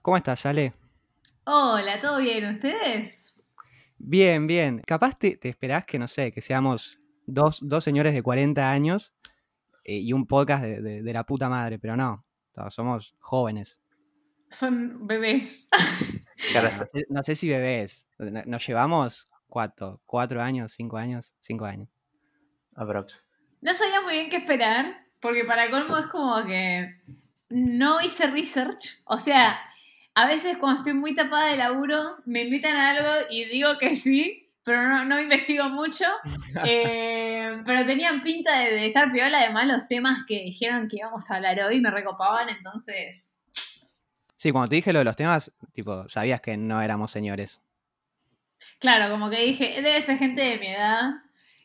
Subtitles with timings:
[0.00, 0.72] ¿Cómo estás, Ale?
[1.44, 2.44] Hola, ¿todo bien?
[2.46, 3.40] ¿Ustedes?
[3.98, 4.80] Bien, bien.
[4.86, 9.12] Capaz te, te esperás que, no sé, que seamos dos, dos señores de 40 años
[9.84, 12.24] eh, y un podcast de, de- de la puta madre, pero no.
[12.52, 13.80] Todos somos jóvenes.
[14.48, 15.68] Son bebés.
[16.52, 18.06] Claro, No sé, no sé si bebés.
[18.18, 21.88] No- Nos llevamos cuatro, cuatro años, cinco años, cinco años.
[22.74, 23.24] aprox.
[23.60, 27.00] No sabía muy bien qué esperar, porque para colmo es como que
[27.48, 29.02] no hice research.
[29.06, 29.58] O sea,
[30.14, 33.94] a veces cuando estoy muy tapada de laburo, me invitan a algo y digo que
[33.96, 36.04] sí, pero no, no investigo mucho.
[36.66, 41.30] Eh, pero tenían pinta de, de estar piola, además los temas que dijeron que íbamos
[41.30, 43.46] a hablar hoy me recopaban, entonces...
[44.36, 47.62] Sí, cuando te dije lo de los temas, tipo, sabías que no éramos señores.
[48.80, 51.10] Claro, como que dije, debe ser gente de mi edad.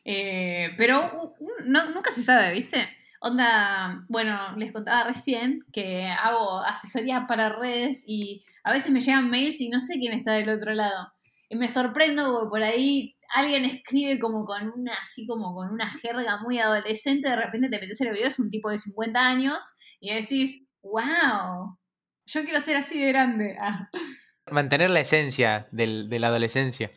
[0.05, 1.35] eh, pero
[1.66, 2.88] no- nunca se sabe, ¿viste?
[3.20, 9.30] Onda, bueno, les contaba recién que hago asesorías para redes y a veces me llegan
[9.30, 11.12] mails y no sé quién está del otro lado.
[11.49, 15.90] Y me sorprendo porque por ahí alguien escribe como con una, así como con una
[15.90, 19.20] jerga muy adolescente, de repente te metes en el video, es un tipo de 50
[19.27, 19.57] años
[19.99, 21.77] y decís, wow,
[22.26, 23.57] yo quiero ser así de grande.
[23.60, 23.90] Ah.
[24.51, 26.91] Mantener la esencia del- de la adolescencia.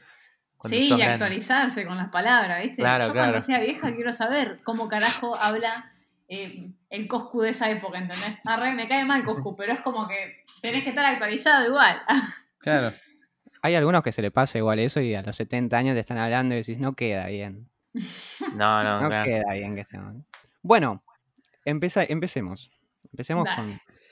[0.63, 1.05] Sí, y grande.
[1.05, 2.83] actualizarse con las palabras, ¿viste?
[2.83, 3.29] Claro, Yo claro.
[3.31, 5.91] cuando sea vieja quiero saber cómo carajo habla
[6.31, 8.41] eh, el Coscu de esa época, ¿entendés?
[8.47, 11.97] Arre, me cae mal Coscu, pero es como que tenés que estar actualizado igual.
[12.61, 12.93] Claro.
[13.63, 16.19] Hay algunos que se le pasa igual eso y a los 70 años te están
[16.19, 17.69] hablando y decís, no queda bien.
[18.55, 19.25] No, no, No claro.
[19.25, 20.15] queda bien que estemos.
[20.63, 21.03] Bueno,
[21.65, 22.71] empeza- empecemos.
[23.13, 23.49] Empecemos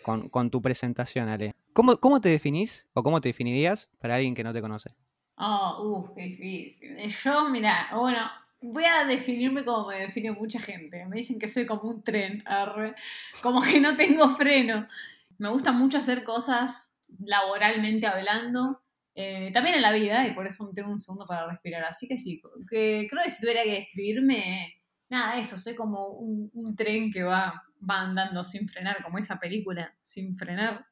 [0.03, 1.55] con- con tu presentación, Ale.
[1.75, 4.89] ¿Cómo, ¿Cómo te definís o cómo te definirías para alguien que no te conoce?
[5.37, 6.97] Oh, uff, qué difícil.
[7.09, 8.19] Yo, mira, bueno,
[8.61, 11.05] voy a definirme como me define mucha gente.
[11.07, 12.43] Me dicen que soy como un tren,
[13.43, 14.89] como que no tengo freno.
[15.39, 18.83] Me gusta mucho hacer cosas laboralmente hablando,
[19.15, 21.85] eh, también en la vida, y por eso tengo un segundo para respirar.
[21.85, 24.75] Así que sí, que creo que si tuviera que describirme,
[25.09, 29.97] nada, eso, soy como un, tren que va, va andando sin frenar, como esa película,
[30.03, 30.87] sin frenar.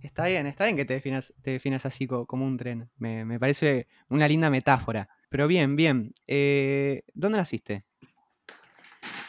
[0.00, 2.90] Está bien, está bien que te definas, te definas así co- como un tren.
[2.96, 5.08] Me, me parece una linda metáfora.
[5.32, 6.12] Pero bien, bien.
[6.26, 7.84] Eh, ¿Dónde naciste?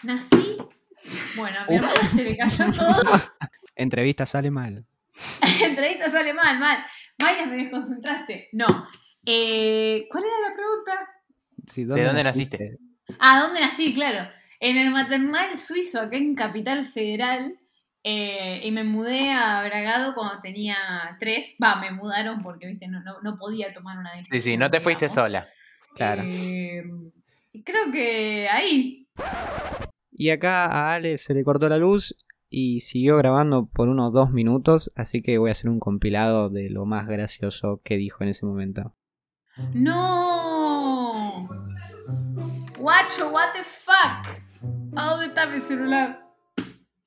[0.04, 0.58] Nací.
[1.38, 3.02] Bueno, a mi hermana se le cayó todo.
[3.76, 4.86] Entrevista sale mal.
[5.64, 6.86] Entrevista sale mal, mal.
[7.20, 8.50] Maya, me desconcentraste.
[8.52, 8.88] No.
[9.26, 11.10] Eh, ¿Cuál era la pregunta?
[11.72, 12.78] Sí, ¿De dónde naciste?
[13.20, 13.94] Ah, ¿dónde nací?
[13.94, 14.30] Claro.
[14.60, 17.58] En el maternal suizo, acá en Capital Federal.
[18.04, 20.76] eh, y me mudé a Bragado cuando tenía
[21.20, 21.56] tres.
[21.64, 24.42] Va, me mudaron porque, viste, no, no, no podía tomar una decisión.
[24.42, 25.26] Sí, sí, no te fuiste digamos.
[25.28, 25.48] sola.
[25.96, 26.24] Claro.
[26.26, 26.84] Eh,
[27.52, 29.08] y creo que ahí.
[30.12, 32.16] Y acá a Ale se le cortó la luz
[32.50, 36.70] y siguió grabando por unos dos minutos, así que voy a hacer un compilado de
[36.70, 38.96] lo más gracioso que dijo en ese momento.
[39.74, 41.48] ¡No!
[42.78, 44.44] Guacho, what the fuck?
[44.96, 46.28] ¿A dónde está mi celular?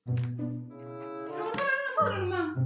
[0.05, 1.39] Se
[1.89, 2.57] nosotros nomás.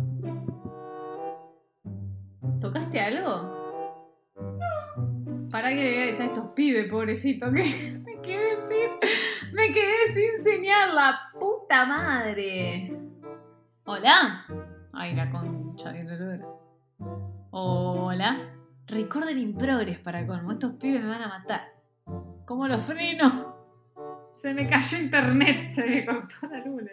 [2.59, 3.60] ¿Tocaste algo?
[5.71, 7.63] Que le voy a avisar a estos pibes, pobrecito, que
[8.03, 10.31] me quedé sin.
[10.33, 12.91] Me señal, la puta madre.
[13.85, 14.45] ¿Hola?
[14.91, 16.45] Ay, la concha de la.
[17.51, 18.53] Hola.
[18.85, 20.51] Recorden in progress para colmo.
[20.51, 21.61] Estos pibes me van a matar.
[22.45, 23.60] ¿Cómo los freno?
[24.33, 26.83] Se me cayó internet, se me cortó la luz.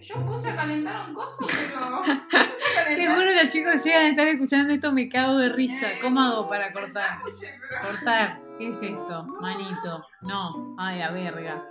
[0.00, 2.02] Yo puse a calentar un coso, pero.
[2.96, 5.88] Te juro los chicos llegan a estar escuchando esto, me cago de risa.
[6.00, 7.20] ¿Cómo hago para cortar?
[7.82, 8.38] Cortar.
[8.58, 9.24] ¿Qué es esto?
[9.40, 10.06] Manito.
[10.22, 10.74] No.
[10.78, 11.62] Ay, la verga.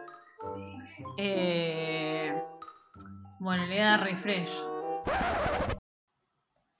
[1.17, 2.39] Eh...
[3.39, 4.51] Bueno, le voy a dar refresh.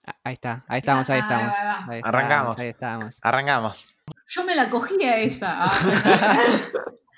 [0.06, 1.54] Ah, Ahí está, ahí estamos, ahí Ah, estamos.
[1.54, 1.92] ahí va, ahí va.
[1.92, 2.58] Ahí estamos, Arrancamos.
[2.60, 3.18] Ahí estamos.
[3.22, 3.98] Arrancamos.
[4.28, 5.64] Yo me la cogía esa.
[5.64, 5.70] Ah.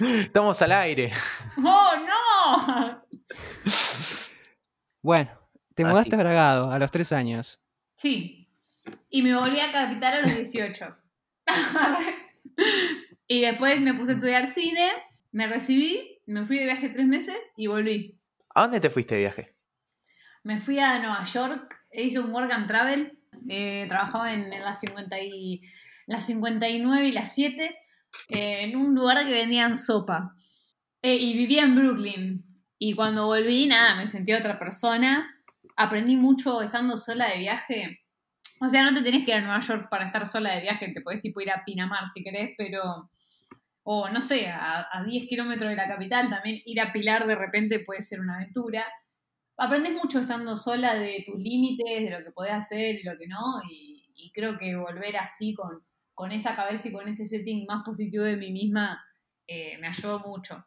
[0.00, 1.12] Estamos al aire.
[1.58, 3.04] ¡Oh, no!
[5.02, 5.30] Bueno,
[5.74, 5.90] te Así.
[5.90, 7.60] mudaste a Bragado a los tres años.
[7.94, 8.46] Sí.
[9.10, 10.96] Y me volví a capital a los 18.
[13.28, 14.90] y después me puse a estudiar cine,
[15.32, 18.18] me recibí, me fui de viaje tres meses y volví.
[18.54, 19.54] ¿A dónde te fuiste de viaje?
[20.42, 23.18] Me fui a Nueva York, hice un work and travel,
[23.48, 25.62] eh, trabajaba en, en las, 50 y,
[26.06, 27.76] las 59 y las 7,
[28.28, 30.34] eh, en un lugar que vendían sopa.
[31.02, 32.44] Eh, y vivía en Brooklyn.
[32.78, 35.34] Y cuando volví, nada, me sentí otra persona.
[35.76, 38.00] Aprendí mucho estando sola de viaje.
[38.60, 40.92] O sea, no te tenés que ir a Nueva York para estar sola de viaje,
[40.92, 43.10] te podés tipo ir a Pinamar si querés, pero...
[43.90, 47.36] O no sé, a, a 10 kilómetros de la capital también ir a Pilar de
[47.36, 48.84] repente puede ser una aventura.
[49.56, 53.26] aprendes mucho estando sola de tus límites, de lo que podés hacer y lo que
[53.26, 55.87] no, y, y creo que volver así con,
[56.18, 59.00] con esa cabeza y con ese setting más positivo de mí misma
[59.46, 60.66] eh, me ayudó mucho.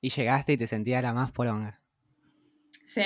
[0.00, 1.82] Y llegaste y te sentías la más poronga.
[2.84, 3.02] Sí,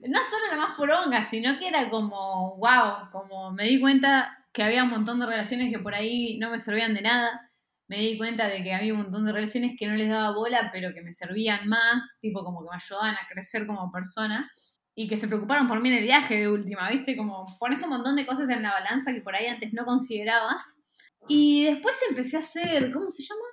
[0.00, 4.64] no solo la más poronga, sino que era como, wow, como me di cuenta que
[4.64, 7.52] había un montón de relaciones que por ahí no me servían de nada.
[7.86, 10.70] Me di cuenta de que había un montón de relaciones que no les daba bola,
[10.72, 14.50] pero que me servían más, tipo como que me ayudaban a crecer como persona
[14.98, 17.18] y que se preocuparon por mí en el viaje de última, ¿viste?
[17.18, 20.86] Como pones un montón de cosas en la balanza que por ahí antes no considerabas.
[21.28, 23.44] Y después empecé a hacer, ¿cómo se llama?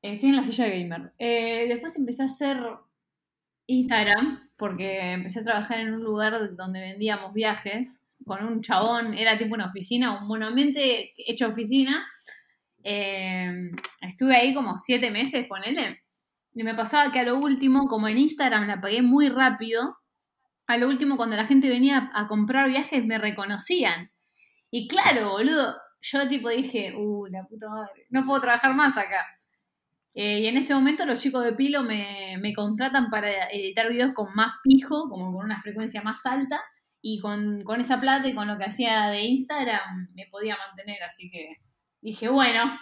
[0.00, 1.12] Eh, estoy en la silla de gamer.
[1.18, 2.62] Eh, después empecé a hacer
[3.66, 9.36] Instagram, porque empecé a trabajar en un lugar donde vendíamos viajes con un chabón, era
[9.36, 12.06] tipo una oficina, un monamente hecho oficina.
[12.82, 16.00] Eh, estuve ahí como siete meses, ponele.
[16.54, 19.99] Y me pasaba que a lo último, como en Instagram la pagué muy rápido,
[20.70, 24.12] a lo último cuando la gente venía a comprar viajes me reconocían.
[24.70, 29.26] Y claro, boludo, yo tipo dije, uh, la puta madre, no puedo trabajar más acá.
[30.14, 34.12] Eh, y en ese momento los chicos de Pilo me, me, contratan para editar videos
[34.14, 36.60] con más fijo, como con una frecuencia más alta,
[37.02, 41.02] y con, con, esa plata y con lo que hacía de Instagram me podía mantener,
[41.02, 41.56] así que
[42.00, 42.78] dije, bueno,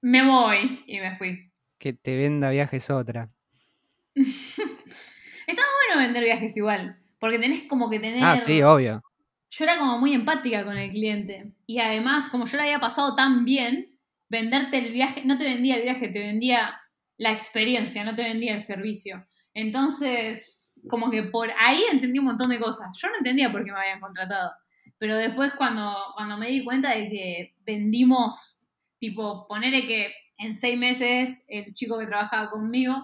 [0.00, 1.52] me voy y me fui.
[1.78, 3.30] Que te venda viajes otra.
[4.14, 8.22] Estaba bueno vender viajes igual, porque tenés como que tener...
[8.22, 9.02] Ah, sí, obvio.
[9.50, 11.54] Yo era como muy empática con el cliente.
[11.66, 13.98] Y además, como yo la había pasado tan bien,
[14.28, 16.78] venderte el viaje, no te vendía el viaje, te vendía
[17.16, 19.26] la experiencia, no te vendía el servicio.
[19.54, 22.96] Entonces, como que por ahí entendí un montón de cosas.
[23.00, 24.52] Yo no entendía por qué me habían contratado.
[24.98, 28.68] Pero después cuando, cuando me di cuenta de que vendimos,
[28.98, 32.94] tipo, ponerle que en seis meses el chico que trabajaba conmigo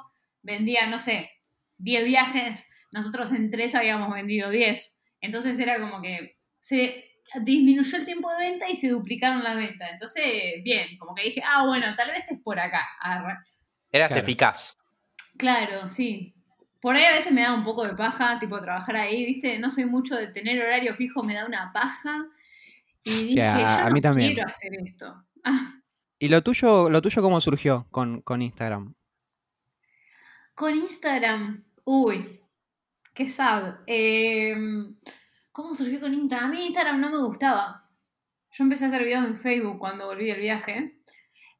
[0.43, 1.31] vendía, no sé,
[1.79, 5.05] 10 viajes, nosotros en tres habíamos vendido 10.
[5.21, 7.05] Entonces era como que se
[7.43, 9.89] disminuyó el tiempo de venta y se duplicaron las ventas.
[9.93, 10.25] Entonces,
[10.63, 12.87] bien, como que dije, ah, bueno, tal vez es por acá.
[13.91, 14.23] Eras Claro.
[14.23, 14.77] eficaz.
[15.37, 16.35] Claro, sí.
[16.81, 19.59] Por ahí a veces me da un poco de paja, tipo trabajar ahí, ¿viste?
[19.59, 22.27] No soy mucho de tener horario fijo, me da una paja.
[23.03, 24.33] Y dije, a- yo a no mí también.
[24.35, 25.15] quiero hacer esto.
[25.47, 25.83] Ah,
[26.19, 28.95] ¿Y lo tuyo, lo tuyo cómo surgió con, con Instagram?
[30.55, 32.41] con Instagram, uy,
[33.15, 33.77] qué sad.
[33.87, 34.55] Eh,
[35.53, 36.51] ¿Cómo surgió con Instagram?
[36.51, 37.89] A mí Instagram no me gustaba.
[38.51, 41.01] Yo empecé a hacer videos en Facebook cuando volví del viaje,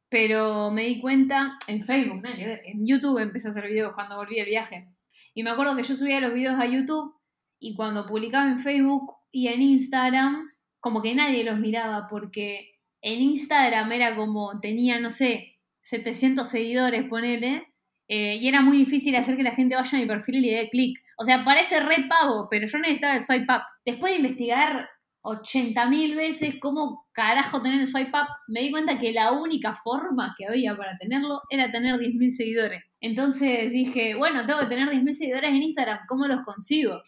[0.09, 4.45] pero me di cuenta, en Facebook, en YouTube empecé a hacer videos cuando volví del
[4.45, 4.89] viaje.
[5.33, 7.15] Y me acuerdo que yo subía los videos a YouTube
[7.59, 13.21] y cuando publicaba en Facebook y en Instagram, como que nadie los miraba porque en
[13.21, 17.74] Instagram era como, tenía, no sé, 700 seguidores, ponele,
[18.07, 20.53] eh, y era muy difícil hacer que la gente vaya a mi perfil y le
[20.53, 20.99] dé clic.
[21.17, 23.61] O sea, parece re pavo, pero yo necesitaba el swipe up.
[23.85, 24.89] Después de investigar
[25.23, 30.35] 80.000 veces cómo carajo tener el swipe up, me di cuenta que la única forma
[30.37, 32.83] que había para tenerlo era tener 10.000 seguidores.
[33.01, 37.01] Entonces dije, bueno, tengo que tener 10.000 seguidores en Instagram, ¿cómo los consigo?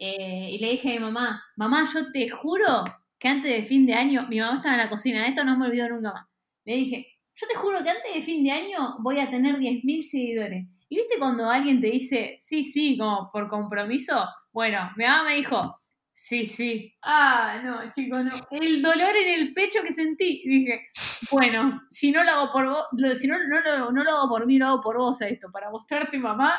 [0.00, 2.84] Eh, y le dije a mi mamá, mamá, yo te juro
[3.18, 5.66] que antes de fin de año, mi mamá estaba en la cocina, esto no me
[5.66, 6.26] olvido nunca más.
[6.64, 10.02] Le dije, yo te juro que antes de fin de año voy a tener 10.000
[10.02, 10.66] seguidores.
[10.88, 14.26] ¿Y viste cuando alguien te dice, sí, sí, como por compromiso?
[14.52, 15.80] Bueno, mi mamá me dijo,
[16.12, 16.94] sí, sí.
[17.04, 18.32] Ah, no, chicos, no.
[18.50, 20.42] El dolor en el pecho que sentí.
[20.48, 20.88] Dije,
[21.30, 24.28] bueno, si no lo hago por vos, lo- si no, no, lo, no lo hago
[24.30, 26.58] por mí, lo hago por vos a esto, para mostrarte, mamá,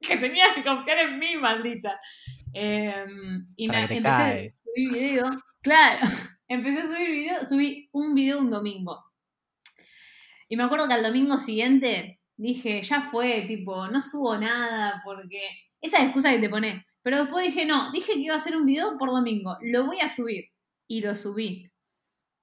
[0.00, 2.00] que tenías que confiar en mí, maldita.
[2.54, 3.04] Eh,
[3.54, 5.30] y me, empecé a subir video.
[5.62, 6.00] Claro,
[6.48, 9.04] empecé a subir video, subí un video un domingo.
[10.48, 15.40] Y me acuerdo que al domingo siguiente dije, ya fue, tipo, no subo nada porque
[15.80, 16.86] esa excusa que te pone.
[17.02, 20.00] Pero después dije, no, dije que iba a hacer un video por domingo, lo voy
[20.00, 20.46] a subir.
[20.86, 21.70] Y lo subí.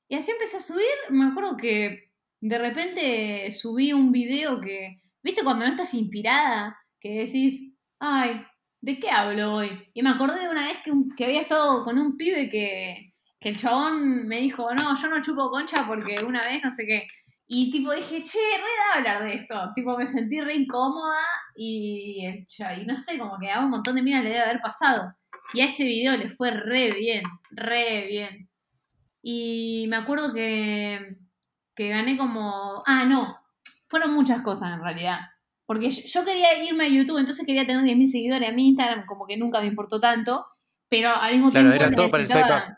[0.07, 5.43] Y así empecé a subir, me acuerdo que de repente subí un video que, ¿viste
[5.43, 6.77] cuando no estás inspirada?
[6.99, 8.45] Que decís, ay,
[8.81, 9.69] ¿de qué hablo hoy?
[9.95, 13.49] Y me acordé de una vez que, que había estado con un pibe que, que
[13.49, 17.07] el chabón me dijo, no, yo no chupo concha porque una vez no sé qué.
[17.47, 19.71] Y tipo dije, che, re da hablar de esto.
[19.75, 21.21] Tipo me sentí re incómoda
[21.55, 25.13] y, y no sé, como que a un montón de minas le debe haber pasado.
[25.53, 28.49] Y a ese video le fue re bien, re bien.
[29.21, 31.17] Y me acuerdo que,
[31.75, 32.83] que gané como...
[32.85, 33.37] Ah, no,
[33.87, 35.19] fueron muchas cosas en realidad.
[35.65, 38.49] Porque yo, quería irme a YouTube, entonces quería tener 10.000 seguidores.
[38.49, 40.45] A mi Instagram como que nunca me importó tanto,
[40.89, 42.77] pero al mismo Claro, tiempo era todo para el.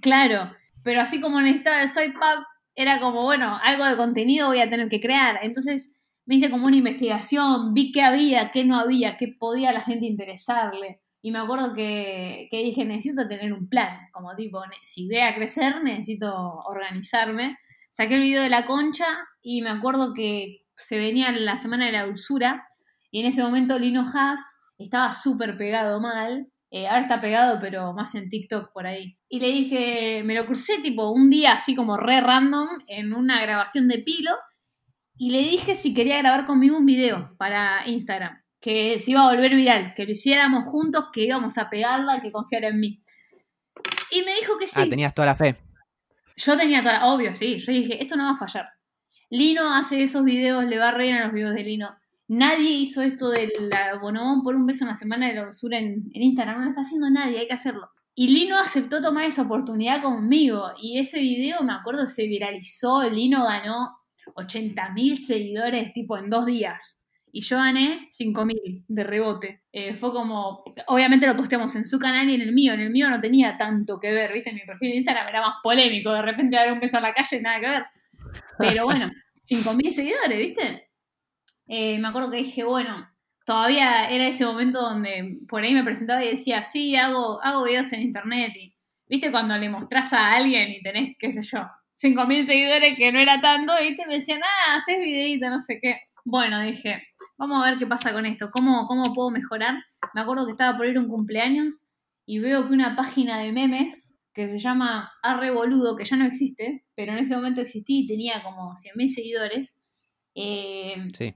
[0.00, 4.60] Claro, pero así como necesitaba el swipe up, era como, bueno, algo de contenido voy
[4.60, 5.40] a tener que crear.
[5.42, 9.80] Entonces me hice como una investigación, vi qué había, qué no había, qué podía la
[9.80, 11.00] gente interesarle.
[11.22, 15.34] Y me acuerdo que, que dije, necesito tener un plan, como tipo, si voy a
[15.34, 16.32] crecer, necesito
[16.66, 17.58] organizarme.
[17.90, 19.04] Saqué el video de la concha
[19.42, 22.64] y me acuerdo que se venía la semana de la dulzura
[23.10, 26.48] y en ese momento Lino Haas estaba súper pegado mal.
[26.70, 29.18] Eh, ahora está pegado, pero más en TikTok por ahí.
[29.32, 33.40] Y le dije, me lo crucé tipo un día así como re random en una
[33.40, 34.32] grabación de Pilo
[35.16, 39.30] y le dije si quería grabar conmigo un video para Instagram, que se iba a
[39.30, 43.04] volver viral, que lo hiciéramos juntos, que íbamos a pegarla, que confiara en mí.
[44.10, 44.80] Y me dijo que sí.
[44.80, 45.58] Ah, tenías toda la fe.
[46.36, 47.58] Yo tenía toda, obvio, sí.
[47.58, 48.70] Yo dije, esto no va a fallar.
[49.28, 51.94] Lino hace esos videos, le va re bien a los videos de Lino.
[52.26, 53.52] Nadie hizo esto del
[54.00, 56.60] bonobón por un beso en la semana de la dulzura en, en Instagram.
[56.60, 57.90] No lo está haciendo nadie, hay que hacerlo.
[58.14, 60.70] Y Lino aceptó tomar esa oportunidad conmigo.
[60.80, 63.08] Y ese video, me acuerdo, se viralizó.
[63.08, 64.00] Lino ganó
[64.34, 67.08] 80.000 seguidores, tipo, en dos días.
[67.32, 69.62] Y yo gané 5.000 de rebote.
[69.72, 72.74] Eh, fue como, obviamente lo posteamos en su canal y en el mío.
[72.74, 74.52] En el mío no tenía tanto que ver, ¿viste?
[74.52, 76.12] Mi perfil de Instagram era más polémico.
[76.12, 77.84] De repente dar un beso a la calle, nada que ver.
[78.58, 79.10] Pero bueno,
[79.48, 80.90] 5.000 seguidores, ¿viste?
[81.68, 83.08] Eh, me acuerdo que dije, bueno,
[83.50, 87.92] todavía era ese momento donde por ahí me presentaba y decía, sí, hago, hago videos
[87.92, 88.52] en internet.
[88.54, 88.76] Y,
[89.08, 89.32] ¿viste?
[89.32, 91.58] Cuando le mostrás a alguien y tenés, qué sé yo,
[91.92, 94.06] 5.000 seguidores, que no era tanto, ¿viste?
[94.06, 95.98] Me decían, ah, haces videito, no sé qué.
[96.24, 97.02] Bueno, dije,
[97.38, 99.82] vamos a ver qué pasa con esto, cómo, cómo puedo mejorar.
[100.14, 101.90] Me acuerdo que estaba por ir un cumpleaños
[102.26, 106.24] y veo que una página de memes que se llama Arre Boludo, que ya no
[106.24, 109.82] existe, pero en ese momento existía y tenía como 100.000 seguidores,
[110.36, 111.34] eh, Sí.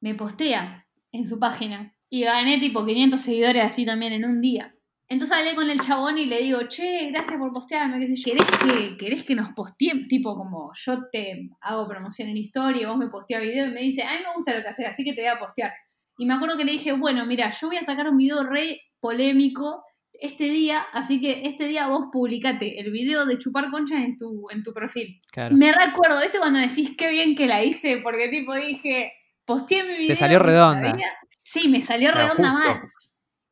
[0.00, 1.94] me postea en su página.
[2.08, 4.74] Y gané tipo 500 seguidores así también en un día.
[5.10, 8.32] Entonces hablé con el chabón y le digo, che, gracias por postearme, qué sé yo.
[8.32, 10.06] ¿Querés que, querés que nos postee?
[10.08, 14.04] Tipo como yo te hago promoción en historia, vos me posteas video y me dice,
[14.04, 15.72] a mí me gusta lo que haces, así que te voy a postear.
[16.16, 18.78] Y me acuerdo que le dije, bueno, mira, yo voy a sacar un video re
[19.00, 24.16] polémico este día, así que este día vos publicate el video de chupar conchas en
[24.16, 25.20] tu, en tu perfil.
[25.32, 25.56] Claro.
[25.56, 26.38] Me recuerdo, ¿viste?
[26.38, 29.12] Cuando decís qué bien que la hice, porque tipo dije,
[29.54, 30.16] posteé mi video.
[30.16, 30.90] salió y redonda.
[30.90, 32.68] sabía- Sí, me salió Pero redonda justo.
[32.68, 32.80] mal.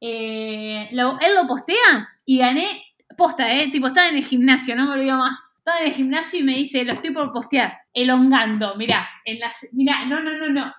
[0.01, 2.67] Eh, lo- él lo postea y gané
[3.17, 3.69] posta, ¿eh?
[3.73, 5.55] Tipo, estaba en el gimnasio, no me olvido más.
[5.59, 7.77] Estaba en el gimnasio y me dice, lo estoy por postear.
[7.93, 10.73] Elongando, mirá, en las, mirá, no, no, no, no.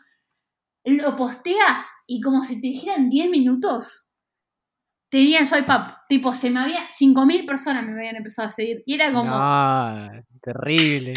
[0.86, 4.14] Lo postea y como si te dijeran 10 minutos,
[5.12, 5.96] tenía swipe up.
[6.08, 8.82] Tipo, se me había, 5.000 personas me habían empezado a seguir.
[8.86, 10.10] Y era como No,
[10.42, 11.14] terrible.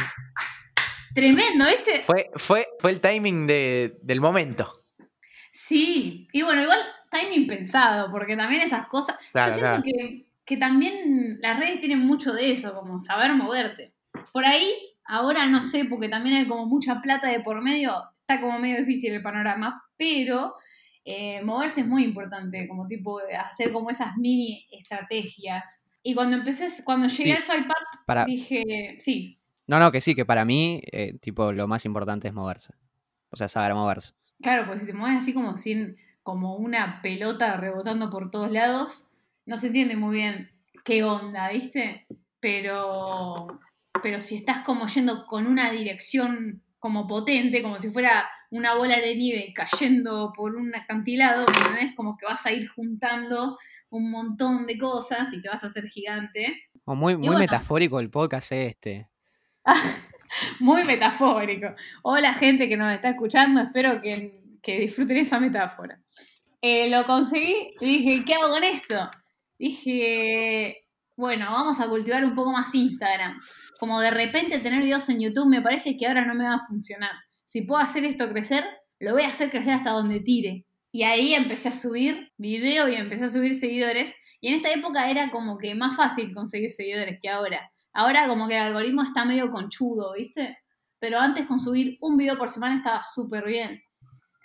[1.14, 2.02] Tremendo, ¿viste?
[2.02, 4.84] Fue, fue, fue el timing de- del momento.
[5.52, 9.18] Sí, y bueno, igual timing pensado, porque también esas cosas.
[9.32, 9.84] Claro, yo siento claro.
[9.84, 13.92] que, que también las redes tienen mucho de eso, como saber moverte.
[14.32, 14.72] Por ahí,
[15.04, 18.78] ahora no sé, porque también hay como mucha plata de por medio, está como medio
[18.78, 20.54] difícil el panorama, pero
[21.04, 25.90] eh, moverse es muy importante, como tipo hacer como esas mini estrategias.
[26.02, 27.30] Y cuando empecé, cuando llegué Sí.
[27.32, 28.24] al swipe up, Para...
[28.24, 32.34] dije, sí, No, no, que sí, que para mí, eh, tipo, lo más importante es
[32.34, 32.74] moverse.
[33.30, 34.12] O sea, saber moverse.
[34.42, 39.10] Claro, pues si te mueves así como sin, como una pelota rebotando por todos lados,
[39.46, 40.50] no se entiende muy bien
[40.84, 42.06] qué onda, ¿viste?
[42.40, 43.46] Pero,
[44.02, 49.00] pero si estás como yendo con una dirección como potente, como si fuera una bola
[49.00, 51.96] de nieve cayendo por un acantilado, ¿me entendés?
[51.96, 53.56] Como que vas a ir juntando
[53.90, 56.68] un montón de cosas y te vas a hacer gigante.
[56.86, 57.38] Muy, muy bueno.
[57.38, 59.11] metafórico el podcast este.
[60.60, 61.74] Muy metafórico.
[62.02, 66.00] Hola gente que nos está escuchando, espero que, que disfruten esa metáfora.
[66.60, 69.10] Eh, lo conseguí y dije, ¿qué hago con esto?
[69.58, 73.40] Dije, bueno, vamos a cultivar un poco más Instagram.
[73.78, 76.66] Como de repente tener videos en YouTube me parece que ahora no me va a
[76.66, 77.12] funcionar.
[77.44, 78.64] Si puedo hacer esto crecer,
[79.00, 80.64] lo voy a hacer crecer hasta donde tire.
[80.92, 84.14] Y ahí empecé a subir video y empecé a subir seguidores.
[84.40, 87.70] Y en esta época era como que más fácil conseguir seguidores que ahora.
[87.92, 90.58] Ahora como que el algoritmo está medio conchudo, ¿viste?
[90.98, 93.82] Pero antes con subir un video por semana estaba súper bien.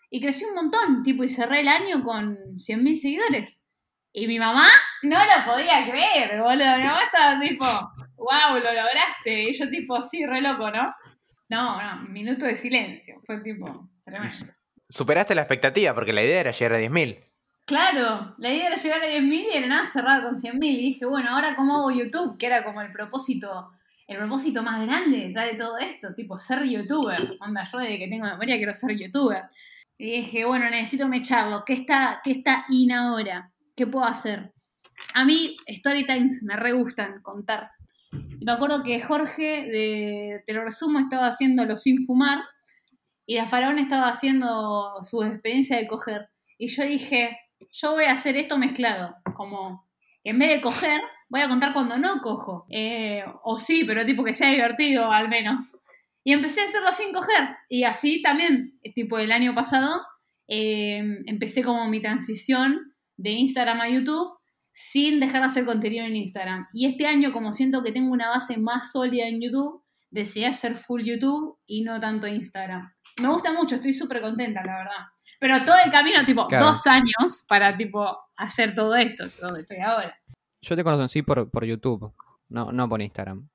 [0.10, 3.66] Y creció un montón, tipo, y cerré el año con 100.000 seguidores.
[4.14, 4.66] Y mi mamá
[5.04, 6.78] no lo podía creer, boludo.
[6.78, 7.66] Mi mamá estaba tipo,
[8.16, 9.50] wow, lo lograste.
[9.50, 10.90] Y yo tipo, sí, re loco, ¿no?
[11.50, 13.16] No, no, minuto de silencio.
[13.26, 14.34] Fue tipo, tremendo.
[14.90, 17.27] Superaste la expectativa porque la idea era llegar a 10.000.
[17.68, 20.64] Claro, la idea era llegar a 10.000 y era nada cerrar con 100.000.
[20.64, 23.72] Y dije, bueno, ahora cómo hago YouTube, que era como el propósito,
[24.08, 27.38] el propósito más grande detrás de todo esto, tipo ser youtuber.
[27.42, 29.44] Onda, yo desde que tengo memoria quiero ser youtuber.
[29.98, 31.66] Y dije, bueno, necesito mecharlo.
[31.66, 33.52] ¿Qué está, qué está in ahora?
[33.76, 34.54] ¿Qué puedo hacer?
[35.14, 37.72] A mí, story times me re gustan contar.
[38.14, 42.46] Y me acuerdo que Jorge, de, te lo resumo, estaba haciéndolo sin fumar.
[43.26, 46.30] y la faraón estaba haciendo su experiencia de coger.
[46.58, 47.38] Y yo dije,
[47.72, 49.88] yo voy a hacer esto mezclado, como
[50.24, 52.66] en vez de coger, voy a contar cuando no cojo.
[52.70, 55.78] Eh, o sí, pero tipo que sea divertido al menos.
[56.24, 57.56] Y empecé a hacerlo sin coger.
[57.70, 60.02] Y así también, tipo el año pasado,
[60.48, 64.38] eh, empecé como mi transición de Instagram a YouTube
[64.72, 66.68] sin dejar de hacer contenido en Instagram.
[66.74, 70.76] Y este año, como siento que tengo una base más sólida en YouTube, decidí hacer
[70.76, 72.94] full YouTube y no tanto Instagram.
[73.22, 75.06] Me gusta mucho, estoy súper contenta, la verdad.
[75.40, 76.68] Pero todo el camino, tipo, Claro.
[76.68, 80.18] dos años para, tipo, hacer todo esto, donde estoy ahora.
[80.62, 82.14] Yo te conocí por, por YouTube,
[82.50, 83.48] no, no por Instagram.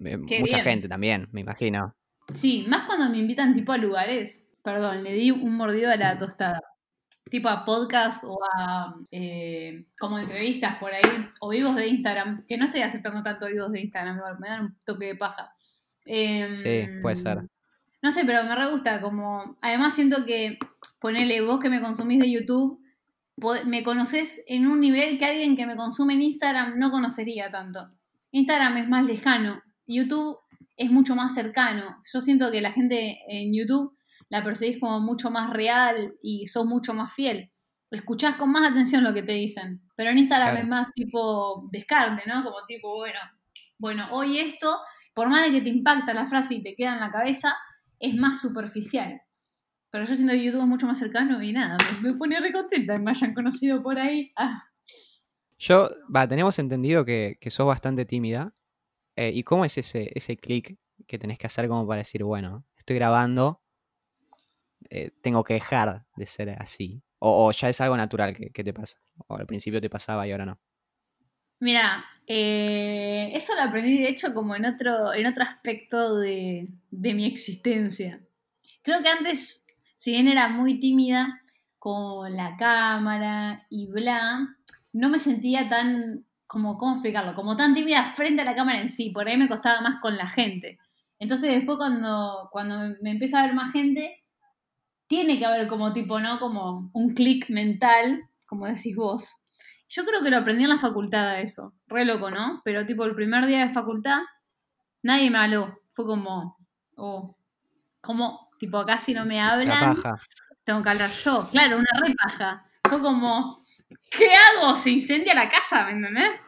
[0.00, 0.64] Eh, Qué Mucha bien.
[0.64, 1.94] gente también, me imagino.
[2.34, 4.52] Sí, más cuando me invitan, tipo, a lugares.
[4.62, 6.60] Perdón, le di un mordido a la tostada.
[7.30, 12.56] Tipo a podcast o a eh, como entrevistas por ahí, o vivos de Instagram, que
[12.56, 15.52] no estoy aceptando tanto vivos de Instagram, me dan un toque de paja.
[16.04, 17.38] Em, Sí, puede ser.
[18.06, 20.60] No sé, pero me re gusta, como, además siento que,
[21.00, 22.80] ponele vos que me consumís de YouTube,
[23.64, 27.90] me conoces en un nivel que alguien que me consume en Instagram no conocería tanto.
[28.30, 30.38] Instagram es más lejano, YouTube
[30.76, 31.96] es mucho más cercano.
[32.12, 33.98] Yo siento que la gente en YouTube
[34.28, 37.50] la percibís como mucho más real y sos mucho más fiel.
[37.90, 39.82] Escuchás con más atención lo que te dicen.
[39.96, 40.62] Pero en Instagram Claro.
[40.62, 42.44] es más tipo descarte, ¿no?
[42.44, 43.18] Como tipo, bueno,
[43.78, 44.78] bueno, hoy esto,
[45.12, 47.52] por más de que te impacta la frase y te queda en la cabeza,
[48.00, 49.22] es más superficial.
[49.90, 52.94] Pero yo siento que YouTube mucho más cercano y nada, me, me pone re contenta
[52.94, 54.32] que me hayan conocido por ahí.
[54.36, 54.62] Ah,
[55.58, 58.54] Yo, va, tenemos entendido que, que sos bastante tímida.
[59.16, 62.66] eh, ¿Y cómo es ese, ese clic que tenés que hacer como para decir, bueno,
[62.78, 63.62] estoy grabando,
[64.90, 67.02] eh, tengo que dejar de ser así?
[67.18, 68.98] O, ya es algo natural que te pasa.
[69.28, 70.60] O al principio te pasaba y ahora no.
[71.58, 77.14] Mira, eh, eso lo aprendí de hecho como en otro, en otro aspecto de, de
[77.14, 78.20] mi existencia.
[78.82, 81.42] Creo que antes, si bien era muy tímida
[81.78, 84.56] con la cámara y bla,
[84.92, 87.34] no me sentía tan, como, ¿cómo explicarlo?
[87.34, 90.16] Como tan tímida frente a la cámara en sí, por ahí me costaba más con
[90.16, 90.78] la gente.
[91.18, 94.24] Entonces después cuando, cuando me, empieza a ver más gente,
[95.06, 96.38] tiene que haber como tipo, ¿no?
[96.38, 99.45] Como un clic mental, como decís vos.
[99.88, 101.74] Yo creo que lo aprendí en la facultad a eso.
[101.86, 102.60] Re loco, ¿no?
[102.64, 104.20] Pero tipo el primer día de facultad,
[105.02, 105.80] nadie me habló.
[105.94, 106.58] Fue como,
[106.96, 107.36] oh,
[108.00, 110.16] como, tipo, casi no me La hablan, paja.
[110.64, 111.48] tengo que hablar yo.
[111.50, 112.64] Claro, una re paja.
[112.88, 113.64] Fue como,
[114.10, 114.76] ¿qué hago?
[114.76, 116.42] Se incendia la casa, ¿me entendés?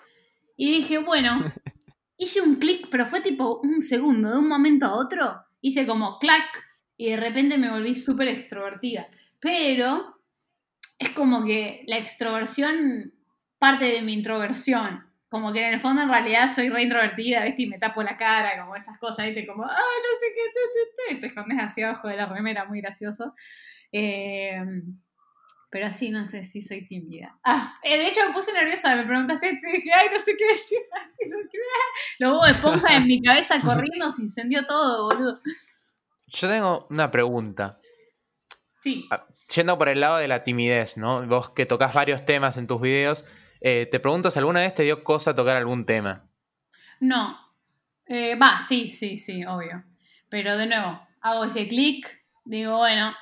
[0.56, 1.30] Y dije, bueno,
[2.18, 6.18] hice un clic, pero fue tipo un segundo, de un momento a otro, hice como
[6.18, 6.64] clac,
[6.96, 9.06] y de repente me volví súper extrovertida.
[9.40, 10.20] Pero
[10.98, 13.14] es como que la extroversión
[13.58, 15.04] parte de mi introversión.
[15.28, 17.62] Como que en el fondo en realidad soy re introvertida, ¿viste?
[17.62, 19.46] Y me tapo la cara, como esas cosas, ¿viste?
[19.46, 22.80] Como, ay, no sé qué, tu", y te escondes así abajo de la remera, muy
[22.80, 23.34] gracioso.
[23.92, 24.58] Eh,
[25.70, 27.38] pero así, no sé si soy tímida.
[27.44, 30.46] Ah, eh, de hecho me puse nerviosa, me preguntaste y dije, ay, no sé qué
[30.46, 30.78] decir.
[30.98, 31.68] Así soy tímida.
[32.20, 35.34] Lo hubo de esponja en mi cabeza corriendo, se incendió todo, boludo.
[36.26, 37.78] Yo tengo una pregunta.
[38.80, 39.08] Sí.
[39.54, 41.26] Yendo por el lado de la timidez, ¿no?
[41.26, 43.26] Vos que tocas varios temas en tus videos,
[43.60, 46.28] eh, te pregunto si alguna vez te dio cosa tocar algún tema.
[47.00, 47.38] No.
[48.06, 49.84] Eh, Va, sí, sí, sí, obvio.
[50.28, 53.14] Pero de nuevo, hago ese clic, digo, bueno,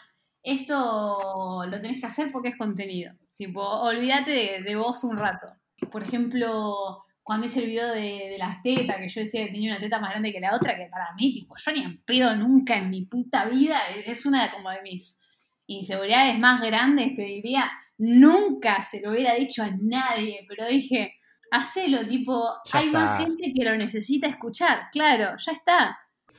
[0.43, 3.13] esto lo tenés que hacer porque es contenido.
[3.37, 5.47] Tipo, olvídate de, vos un rato.
[5.91, 9.73] Por ejemplo, cuando hice el video de, de las tetas, que yo decía que tenía
[9.73, 12.35] una teta más grande que la otra, que para mí, tipo, yo ni en pedo
[12.35, 15.23] nunca en mi puta vida, es una como de mis
[15.67, 21.15] inseguridades más grandes, te diría, nunca se lo hubiera dicho a nadie, pero dije,
[21.51, 25.99] hacelo, tipo, Ya hay más gente que lo necesita escuchar, claro, ya está.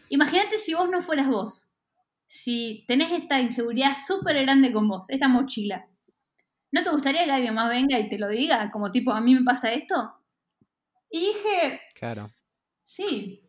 [0.09, 1.73] Imagínate si vos no fueras vos,
[2.27, 5.87] si tenés esta inseguridad súper grande con vos, esta mochila.
[6.71, 8.69] ¿No te gustaría que alguien más venga y te lo diga?
[8.71, 10.13] Como tipo, a mí me pasa esto.
[11.09, 12.31] Y dije, Claro.
[12.83, 13.41] Sí.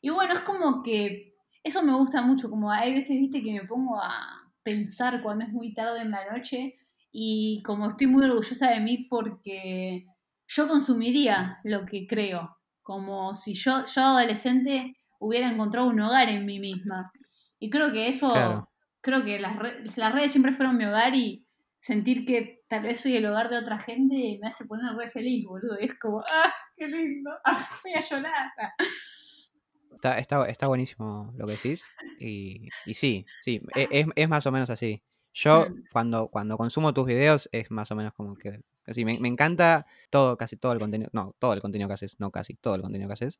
[0.00, 3.64] Y bueno, es como que eso me gusta mucho, como hay veces, viste, que me
[3.66, 6.78] pongo a pensar cuando es muy tarde en la noche
[7.10, 10.06] y como estoy muy orgullosa de mí porque
[10.46, 16.46] yo consumiría lo que creo, como si yo, yo adolescente hubiera encontrado un hogar en
[16.46, 17.10] mí misma.
[17.58, 18.70] Y creo que eso, Claro.
[19.00, 21.44] creo que las, re- las redes siempre fueron mi hogar y
[21.80, 25.44] sentir que tal vez soy el hogar de otra gente me hace poner re feliz,
[25.46, 25.76] boludo.
[25.80, 28.52] Y es como, ah, qué lindo, ah, voy a llorar.
[29.94, 31.84] Está, está, está buenísimo lo que decís.
[32.20, 35.02] Y, y sí, sí, e- es, es más o menos así.
[35.40, 35.84] Yo Mm.
[35.92, 38.60] cuando, cuando consumo tus videos es más o menos como que...
[38.86, 41.10] Así, me, me encanta todo, casi todo el contenido.
[41.12, 43.38] No, todo el contenido que haces, no casi, todo el contenido que haces.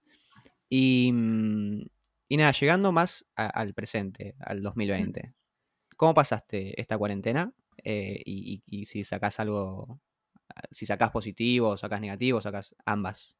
[0.68, 1.82] Y, mm,
[2.30, 5.32] Y nada, llegando más a- al presente, al 2020.
[5.96, 7.52] ¿Cómo pasaste esta cuarentena?
[7.82, 9.98] Eh, y, y- y si sacás algo,
[10.70, 13.38] si sacás positivo, sacás negativo, sacás ambas.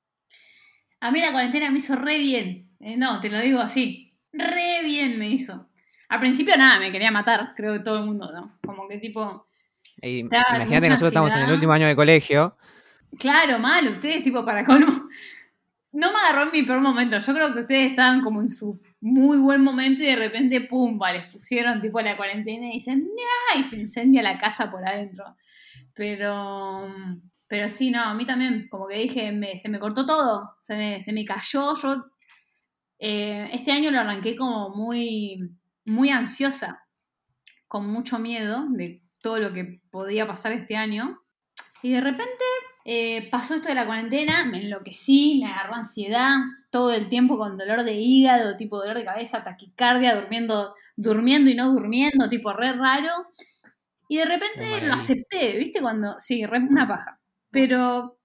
[1.00, 2.70] A mí la cuarentena me hizo re bien.
[2.80, 4.16] Eh, no, te lo digo así.
[4.32, 5.68] Re bien me hizo.
[6.08, 8.58] Al principio nada, me quería matar, creo que todo el mundo, ¿no?
[8.64, 9.46] Como que tipo,
[10.02, 12.56] Y imagínate que nosotros estamos en el último año de colegio.
[13.18, 15.08] claro, mal, ustedes tipo para colmo.
[15.92, 17.18] No me agarró en mi peor momento.
[17.18, 21.12] Yo creo que ustedes estaban como en su muy buen momento y de repente, pumba,
[21.12, 23.08] les pusieron tipo la cuarentena y dicen,
[23.54, 23.60] ¡nah!
[23.60, 25.24] y se incendia la casa por adentro.
[25.94, 26.88] Pero,
[27.48, 30.76] pero sí, no, a mí también, como que dije, me- se me cortó todo, se
[30.76, 31.74] me, se me cayó.
[31.76, 32.04] Yo
[32.98, 35.50] eh, este año lo arranqué como muy,
[35.88, 36.86] muy ansiosa,
[37.66, 41.20] con mucho miedo de todo lo que podía pasar este año.
[41.82, 42.44] Y de repente
[42.84, 46.36] eh, pasó esto de la cuarentena, me enloquecí, me agarró ansiedad,
[46.70, 51.54] todo el tiempo con dolor de hígado, tipo dolor de cabeza, taquicardia, durmiendo, durmiendo y
[51.54, 53.12] no durmiendo, tipo re raro.
[54.08, 55.80] Y de repente lo acepté, ¿viste?
[55.80, 57.20] Cuando, sí, re una paja.
[57.50, 58.18] Pero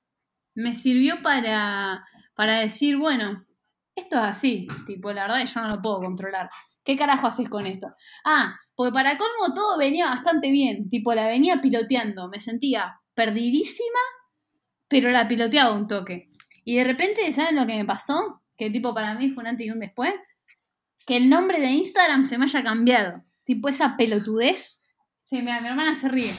[0.56, 3.46] me sirvió para, para decir, bueno,
[3.96, 6.50] esto es así, tipo, la verdad yo no lo puedo controlar.
[6.84, 7.88] ¿Qué carajo haces con esto?
[8.26, 14.00] Ah, porque para colmo todo venía bastante bien, tipo, la venía piloteando, me sentía perdidísima,
[14.88, 16.32] pero la piloteaba un toque.
[16.66, 18.42] Y de repente, ¿saben lo que me pasó?
[18.58, 20.14] Que tipo para mí fue un antes y un después.
[21.06, 23.24] Que el nombre de Instagram se me haya cambiado.
[23.44, 24.90] Tipo esa pelotudez.
[25.24, 26.34] Sí, mira, mi hermana se ríe.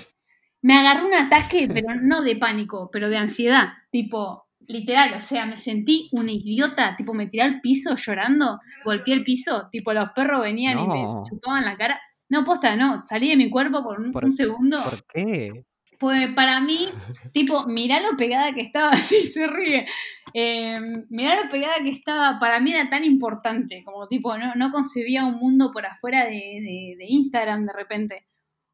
[0.63, 3.75] Me agarró un ataque, pero no de pánico, pero de ansiedad.
[3.91, 6.95] Tipo, literal, o sea, me sentí una idiota.
[6.97, 9.69] Tipo, me tiré al piso llorando, golpeé el piso.
[9.71, 12.01] Tipo, los perros venían y me chupaban la cara.
[12.29, 13.03] No, posta, no.
[13.03, 14.83] Salí de mi cuerpo por un, ¿Por- un segundo.
[14.83, 15.65] ¿Por qué?
[15.99, 16.89] Pues para mí,
[17.33, 19.87] tipo, mirá lo pegada que estaba, así se ríe.
[20.35, 24.71] Eh, mirá lo pegada que estaba, para mí era tan importante, como tipo, no, no
[24.73, 28.27] concebía un mundo por afuera de, de- de Instagram de repente,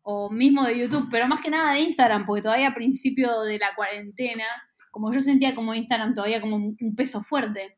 [0.02, 3.58] o mismo de YouTube, pero más que nada de Instagram, porque todavía a principio de
[3.58, 4.44] la cuarentena,
[4.90, 7.76] como yo sentía como Instagram todavía como un peso fuerte,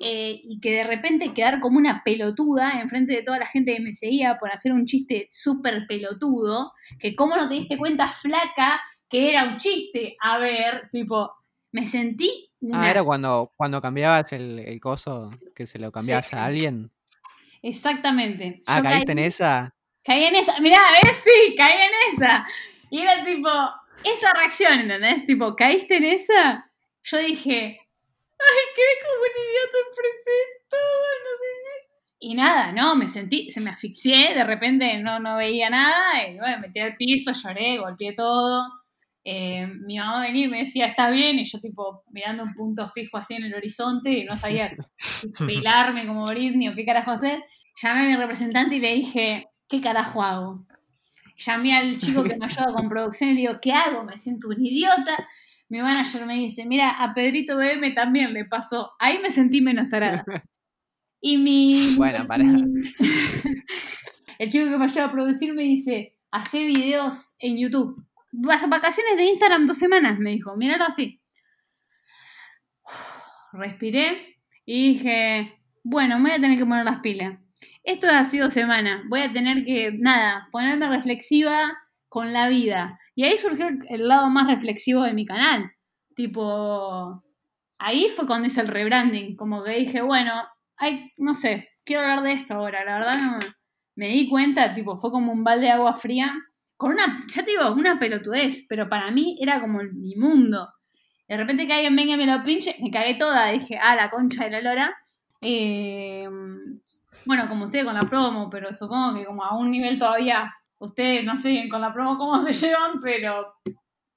[0.00, 3.80] eh, y que de repente quedar como una pelotuda enfrente de toda la gente que
[3.80, 8.80] me seguía por hacer un chiste súper pelotudo, que cómo no te diste cuenta, flaca,
[9.08, 10.16] que era un chiste.
[10.20, 11.32] A ver, tipo,
[11.72, 12.82] me sentí una...
[12.82, 16.36] Ah, era cuando, cuando cambiabas el, el coso, que se lo cambiabas Sí.
[16.36, 16.92] a alguien.
[17.62, 18.62] Exactamente.
[18.66, 19.74] Ah, Yo caíste en caí- esa.
[20.04, 22.46] Caí en esa, mirá, a ver, sí, caí en esa.
[22.90, 23.48] Y era tipo,
[24.04, 25.26] esa reacción, ¿entendés?
[25.26, 26.70] Tipo, ¿caíste en esa?
[27.04, 27.78] Yo dije,
[28.38, 31.88] ay, quedé como un idiota enfrente de todo, no sé qué.
[32.20, 36.36] Y nada, no, me sentí, se me asfixié, de repente no, no veía nada, y
[36.36, 38.62] bueno, me tiré al piso, lloré, golpeé todo.
[39.24, 41.38] Eh, mi mamá venía y me decía, ¿estás bien?
[41.38, 44.74] Y yo tipo mirando un punto fijo así en el horizonte y no sabía
[45.46, 47.44] pelarme como Britney o qué carajo hacer.
[47.82, 50.66] Llamé a mi representante y le dije, ¿qué carajo hago?
[51.38, 54.04] Llamé al chico que me ayuda con producción y le digo, ¿qué hago?
[54.04, 55.16] Me siento un idiota.
[55.70, 58.92] Mi manager me dice, mira, a Pedrito BM también le pasó.
[58.98, 60.24] Ahí me sentí menos tarada.
[61.20, 61.96] Y mi...
[61.96, 62.44] Bueno, pará.
[62.44, 62.62] mi-
[64.38, 68.06] el chico que me ayuda a producir me dice, hace videos en YouTube.
[68.30, 71.20] Vas- Vacaciones de Instagram dos semanas, me dijo, míralo así.
[73.52, 77.38] Respiré y dije, bueno, me voy a tener que poner las pilas.
[77.82, 81.76] Esto ha sido semana, voy a tener que, nada, ponerme reflexiva
[82.08, 82.98] con la vida.
[83.14, 85.70] Y ahí surgió el- lado más reflexivo de mi canal.
[86.14, 87.22] Tipo,
[87.78, 90.32] ahí fue cuando hice el rebranding, como que dije, bueno,
[90.76, 93.18] hay, no sé, quiero hablar de esto ahora, la verdad
[93.96, 96.32] me, di cuenta, tipo, fue como un balde de agua fría,
[96.76, 100.68] con una, ya te digo, una pelotudez, pero para mí era como mi mundo.
[101.28, 104.10] De repente que alguien venga y me lo pinche, me cagué toda, dije, ah, la
[104.10, 104.96] concha de la lora.
[105.42, 106.28] Eh,
[107.28, 111.26] bueno, como ustedes con la promo, pero supongo que como a un nivel todavía, ustedes
[111.26, 113.54] no sé con la promo cómo se llevan, pero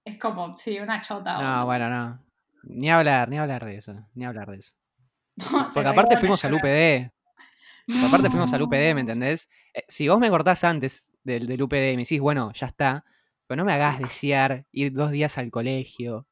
[0.05, 1.41] es como, sí, una chota.
[1.41, 2.23] No, bueno, no.
[2.63, 3.93] Ni hablar, ni hablar de eso.
[4.13, 4.71] Ni hablar de eso.
[5.51, 6.53] No, Porque aparte fuimos al.
[6.53, 7.11] UPD.
[8.07, 8.61] Aparte fuimos al.
[8.61, 9.49] UPD, ¿me entendés?
[9.73, 13.03] Eh, si vos me cortás antes del, del UPD y me decís, bueno, ya está,
[13.45, 16.27] pero no me hagas desear ir dos días al colegio,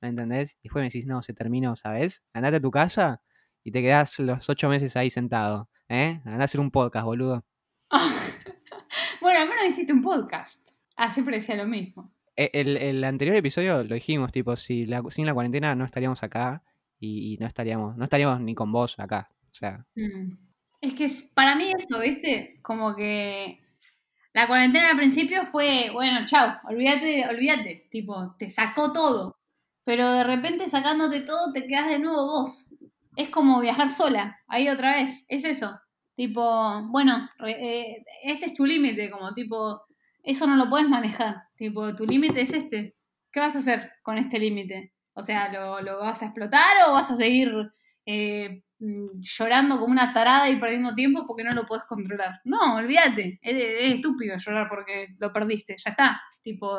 [0.00, 0.58] ¿me entendés?
[0.60, 2.22] Y después me decís, no, se terminó, ¿sabes?
[2.32, 3.20] Andate a tu casa
[3.64, 6.22] y te quedás los ocho meses ahí sentado, ¿eh?
[6.24, 7.44] Andá a hacer un podcast, boludo.
[9.20, 10.70] bueno, al menos hiciste un podcast.
[10.96, 12.12] Ah, siempre decía lo mismo.
[12.36, 16.22] E- El, el anterior episodio lo dijimos, tipo, si la, sin la cuarentena no estaríamos
[16.22, 16.62] acá
[16.98, 19.28] y, y no estaríamos, no estaríamos ni con vos acá.
[19.42, 20.38] O sea, Mm.
[20.80, 22.58] Es que para mí eso, ¿viste?
[22.62, 23.60] Como que
[24.32, 29.36] la cuarentena al principio fue, bueno, chao, olvídate, olvídate, tipo, te sacó todo.
[29.84, 32.74] Pero de repente sacándote todo te quedas de nuevo vos.
[33.20, 35.78] Es como viajar sola, ahí otra vez, es eso.
[36.16, 37.58] Tipo, bueno, re-
[37.92, 39.82] eh, este es tu límite, como tipo,
[40.22, 41.42] eso no lo puedes manejar.
[41.56, 42.96] Tipo, tu límite es este.
[43.32, 44.92] ¿Qué vas a hacer con este límite?
[45.14, 47.52] O sea, ¿lo, lo vas a explotar o vas a seguir
[48.06, 52.40] eh, mm, llorando como una tarada y perdiendo tiempo porque no lo puedes controlar?
[52.44, 53.38] No, olvídate.
[53.42, 55.76] Es, es estúpido llorar porque lo perdiste.
[55.84, 56.20] Ya está.
[56.42, 56.78] Tipo,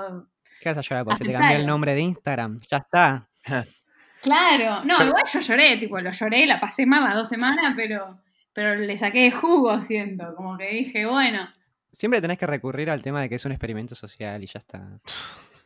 [0.62, 1.06] ¿Qué vas a llorar?
[1.06, 2.60] Porque se te cambió el nombre de Instagram.
[2.70, 3.30] Ya está.
[4.22, 8.20] Claro, no, igual yo lloré, tipo, lo lloré, la pasé mal las dos semanas, pero,
[8.54, 11.50] pero le saqué de jugo, siento, como que dije, bueno,
[11.94, 15.02] Siempre tenés que recurrir al tema de que es un experimento social y ya está.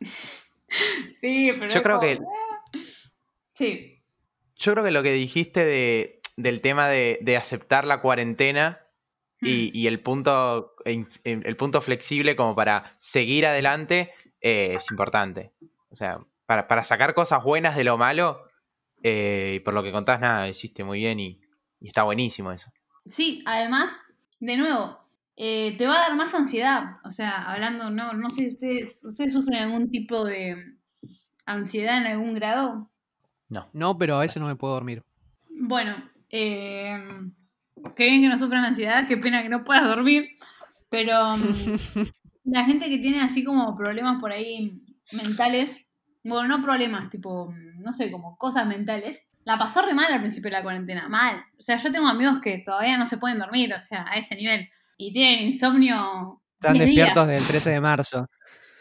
[1.20, 1.68] sí, pero...
[1.68, 2.80] Yo es creo como, que- eh.
[3.54, 4.02] Sí,
[4.56, 8.80] Yo creo que lo que dijiste de, del tema de, de aceptar la cuarentena
[9.40, 15.52] y, y el, punto, el punto flexible como para seguir adelante eh, es importante.
[15.90, 18.45] O sea, para, para sacar cosas buenas de lo malo,
[19.08, 21.40] eh, y por lo que contás, nada, hiciste muy bien y,
[21.80, 22.70] y está buenísimo eso.
[23.04, 24.98] sí, además, de nuevo,
[25.36, 29.04] eh, te va a dar más ansiedad, o sea, hablando, no, no sé si ustedes,
[29.04, 30.56] ustedes sufren algún tipo de
[31.44, 32.90] ansiedad en algún grado.
[33.48, 33.68] No.
[33.72, 35.04] No, pero a veces no me puedo dormir.
[35.48, 36.98] Bueno, eh,
[37.94, 40.30] qué bien que no sufran ansiedad, qué pena que no puedas dormir,
[40.90, 41.44] pero mm,
[42.44, 45.85] la gente que tiene así como problemas por ahí mentales,
[46.28, 50.20] bueno, no problemas, tipo, mm, no sé, como cosas mentales, la pasó re mal al
[50.20, 51.44] principio de la cuarentena, mal.
[51.58, 54.34] O sea, yo tengo amigos que todavía no se pueden dormir, o sea, a ese
[54.34, 56.42] nivel, y tienen insomnio.
[56.54, 57.40] Están 10 despiertos días.
[57.40, 58.26] del 13 de marzo.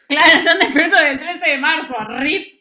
[0.08, 2.55] Claro, están despiertos del 13 de marzo, RIP.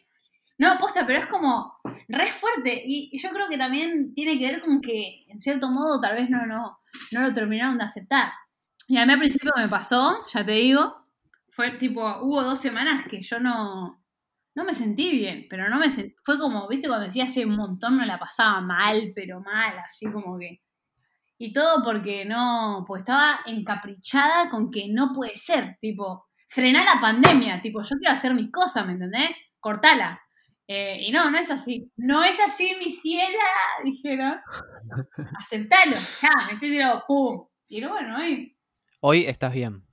[0.57, 2.81] No, posta, pero es como re fuerte.
[2.85, 6.15] Y, y yo creo que también tiene que ver con que, en cierto modo, tal
[6.15, 6.77] vez no, no,
[7.11, 8.31] no lo terminaron de aceptar.
[8.87, 11.05] Y a mí al principio me pasó, ya te digo,
[11.49, 14.04] fue tipo, hubo dos semanas que yo no,
[14.55, 17.55] no me sentí bien, pero no me sentí, fue como, viste, cuando decía hace un
[17.55, 20.61] montón no la pasaba mal, pero mal, así como que...
[21.37, 27.01] Y todo porque no, pues estaba encaprichada con que no puede ser, tipo, frená la
[27.01, 29.29] pandemia, tipo, yo quiero hacer mis cosas, ¿me entendés?
[29.59, 30.21] Cortala.
[30.67, 31.91] Eh, y no, no es así.
[31.97, 33.43] No es así, mi ciela,
[33.83, 34.39] dijeron.
[35.37, 37.45] Aceptalo, ya, metételo, pum.
[37.67, 38.57] Y luego, bueno, hoy,
[39.01, 39.85] Hoy estás bien.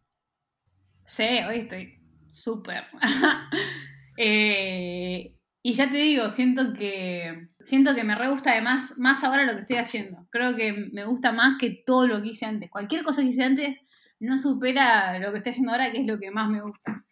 [1.05, 1.99] sí, hoy estoy
[2.29, 2.85] súper.
[4.17, 9.45] Eh, y ya te digo, siento que siento que me re gusta además más ahora
[9.45, 10.27] lo que estoy haciendo.
[10.31, 12.71] Creo que me gusta más que todo lo que hice antes.
[12.71, 13.85] Cualquier cosa que hice antes
[14.19, 17.05] no supera lo que estoy haciendo ahora, que es lo que más me gusta.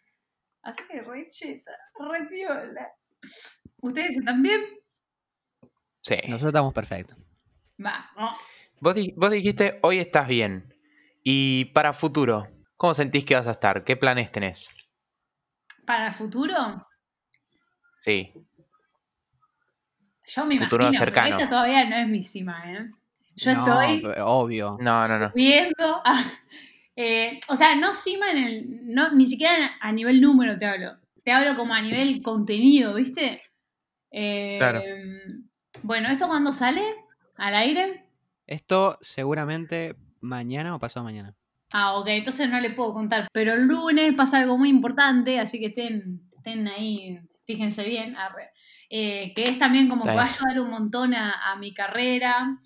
[0.63, 2.87] Así que re cheta, re piola.
[3.77, 4.61] ¿Ustedes están bien?
[6.01, 6.15] Sí.
[6.25, 7.17] Nosotros estamos perfectos.
[7.83, 8.31] Va, no.
[8.79, 10.73] Vos, di- vos dijiste, hoy estás bien.
[11.23, 13.83] Y para futuro, ¿cómo sentís que vas a estar?
[13.83, 14.69] ¿Qué planes tenés?
[15.85, 16.87] Para el futuro,
[18.01, 18.33] Sí.
[20.25, 21.27] yo me Futuro imagino, cercano.
[21.29, 22.89] pero esta todavía no es mi cima, ¿eh?
[23.35, 24.77] Yo No, estoy obvio.
[24.81, 25.31] No, no, no.
[25.35, 26.01] viendo.
[26.95, 28.93] eh, o sea, no cima en el.
[28.93, 30.97] No, ni siquiera a nivel número te hablo.
[31.23, 33.39] Te hablo como a nivel contenido, ¿viste?
[34.09, 34.81] Eh, Claro.
[35.83, 36.81] Bueno, ¿esto cuándo sale?
[37.37, 38.05] ¿Al aire?
[38.47, 41.35] Esto seguramente mañana o pasado mañana.
[41.71, 43.27] Ah, ok, entonces no le puedo contar.
[43.31, 47.19] Pero el lunes pasa algo muy importante, así que estén, estén ahí,
[47.53, 48.15] fíjense bien.
[48.15, 48.51] arre.
[48.89, 52.59] Eh, que es también como que va a ayudar un montón a, a mi carrera.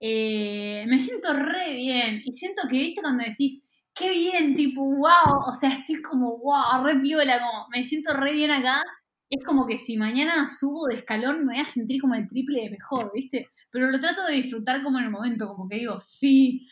[0.00, 2.22] Eh, me siento re bien.
[2.24, 5.48] Y siento que, viste, cuando decís, qué bien, tipo, wow.
[5.48, 8.82] O sea, estoy como, wow, re piola, como, me siento re bien acá.
[9.30, 12.62] Es como que si mañana subo de escalón me voy a sentir como el triple
[12.62, 13.48] de mejor, ¿viste?
[13.70, 16.68] Pero lo trato de disfrutar como en el momento, como que digo, sí,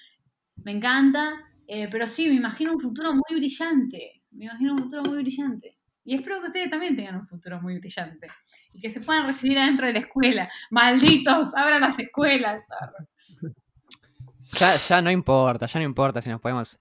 [0.56, 1.32] me encanta.
[1.66, 4.22] Eh, pero sí, me imagino un futuro muy brillante.
[4.30, 5.78] Me imagino un futuro muy brillante.
[6.04, 8.28] Y espero que ustedes también tengan un futuro muy brillante.
[8.72, 10.50] Y que se puedan recibir adentro de la escuela.
[10.70, 12.66] Malditos, abran las escuelas.
[14.58, 16.78] Ya, ya no importa, ya no importa si nos podemos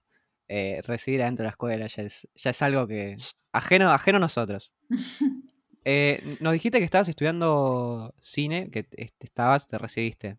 [0.48, 1.86] eh, recibir adentro de la escuela.
[1.86, 3.16] Ya es, ya es algo que.
[3.52, 4.72] ajeno, ajeno a nosotros.
[5.84, 10.38] Eh, nos dijiste que estabas estudiando cine, que te- estabas, te recibiste.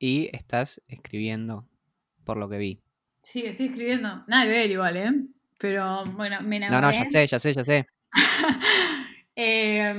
[0.00, 1.68] Y estás escribiendo,
[2.24, 2.80] por lo que vi.
[3.22, 4.24] Sí, estoy escribiendo.
[4.26, 5.12] Nada que ver igual, ¿eh?
[5.58, 6.98] Pero bueno, me No, enamoré.
[6.98, 7.86] no, ya sé, ya sé, ya sé.
[9.36, 9.94] eh,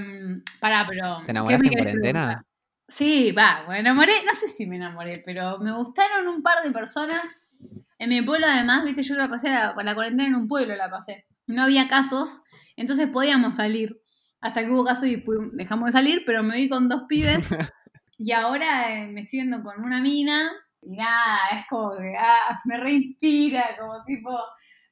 [0.60, 1.20] pará, pero.
[1.20, 2.46] ¿Te ¿qué enamoraste en cuarentena?
[2.88, 6.72] Sí, va, me enamoré, no sé si me enamoré, pero me gustaron un par de
[6.72, 7.52] personas.
[7.98, 10.90] En mi pueblo, además, viste, yo la pasé la, la cuarentena en un pueblo, la
[10.90, 11.26] pasé.
[11.48, 12.44] No había casos,
[12.76, 14.00] entonces podíamos salir.
[14.42, 17.50] Hasta que hubo casos y dejamos de salir, pero me vi con dos pibes.
[18.20, 20.52] y ahora eh, me estoy viendo con una mina.
[20.82, 24.30] Y nada, es como que ah, me reinspira, como tipo,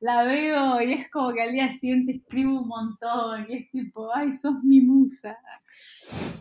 [0.04, 3.46] la veo y es como que al día siguiente escribo un montón.
[3.50, 5.38] Y es tipo, ay, sos mi musa.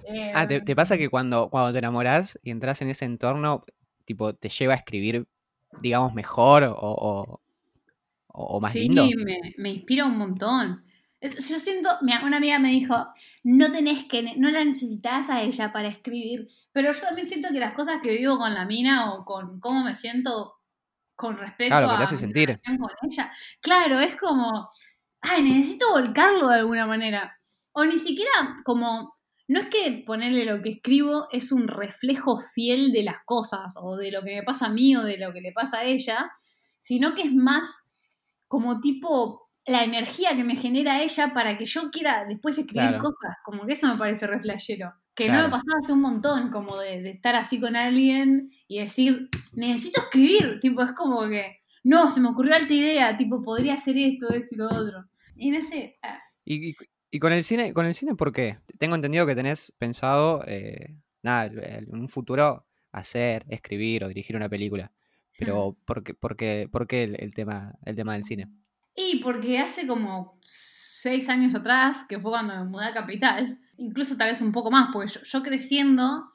[0.05, 3.64] Eh, Ah, ¿te, te pasa que cuando, cuando te enamorás y entras en ese entorno,
[4.05, 5.27] tipo, te lleva a escribir,
[5.81, 7.40] digamos, mejor o, o,
[8.29, 9.05] o más sí, lindo?
[9.16, 10.85] Me, me inspira un montón.
[11.20, 12.96] Yo siento, mi- una amiga me dijo,
[13.44, 17.61] no tenés que, no la necesitas a ella para escribir, pero yo también siento que
[17.61, 20.55] las cosas que vivo con la mina o con cómo me siento
[21.22, 22.50] con respecto Claro, a te hace sentir.
[22.64, 24.70] con ella, claro, es como,
[25.20, 27.38] ay, necesito volcarlo de alguna manera.
[27.72, 28.32] O ni siquiera
[28.64, 29.14] como,
[29.48, 33.96] no es que ponerle lo que escribo es un reflejo fiel de las cosas o
[33.96, 36.30] de lo que me pasa a mí o de lo que le pasa a ella,
[36.78, 37.94] sino que es más
[38.48, 42.98] como tipo la energía que me genera ella para que yo quiera después escribir Claro.
[42.98, 44.40] cosas, como que eso me parece re
[45.14, 48.79] Que no me pasaba hace un montón, como de, de estar así con alguien y
[48.81, 53.75] decir, necesito escribir, tipo, es como que, no, se me ocurrió alta idea, tipo, podría
[53.75, 55.05] hacer esto, esto y lo otro.
[55.37, 56.77] Y no sé, ah, ¿Y, y-
[57.11, 58.59] y con el cine, con el cine por qué?
[58.79, 64.48] Tengo entendido que tenés pensado, eh, nada, en un futuro hacer, escribir o dirigir una
[64.48, 64.92] película.
[65.38, 68.48] Pero ¿por qué, por qué- por qué el, el tema, el tema del cine?
[68.94, 70.38] Y porque hace como
[71.02, 74.70] seis años atrás, que fue cuando me mudé a Capital, incluso tal vez un poco
[74.70, 76.30] más, porque yo, yo creciendo,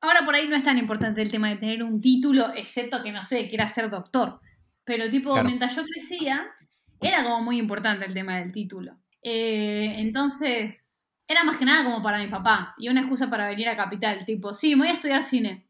[0.00, 3.12] ahora por ahí no es tan importante el tema de tener un título, excepto que
[3.12, 4.40] no sé, quiera ser doctor.
[4.84, 5.46] Pero tipo, Claro.
[5.48, 6.46] mientras yo crecía,
[7.00, 8.96] era como muy importante el tema del título.
[9.22, 13.68] Eh, entonces, era más que nada como para mi papá y una excusa para venir
[13.68, 15.66] a Capital, tipo, sí, me voy a estudiar cine.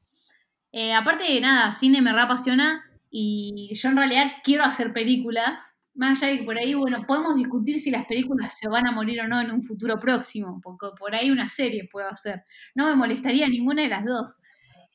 [0.73, 5.82] Eh, aparte de nada, cine me reapasiona y yo en realidad quiero hacer películas.
[5.95, 8.93] Más allá de que por ahí, bueno, podemos discutir si las películas se van a
[8.93, 12.45] morir o no en un futuro próximo, porque por ahí una serie puedo hacer.
[12.75, 14.41] No me molestaría ninguna de las dos.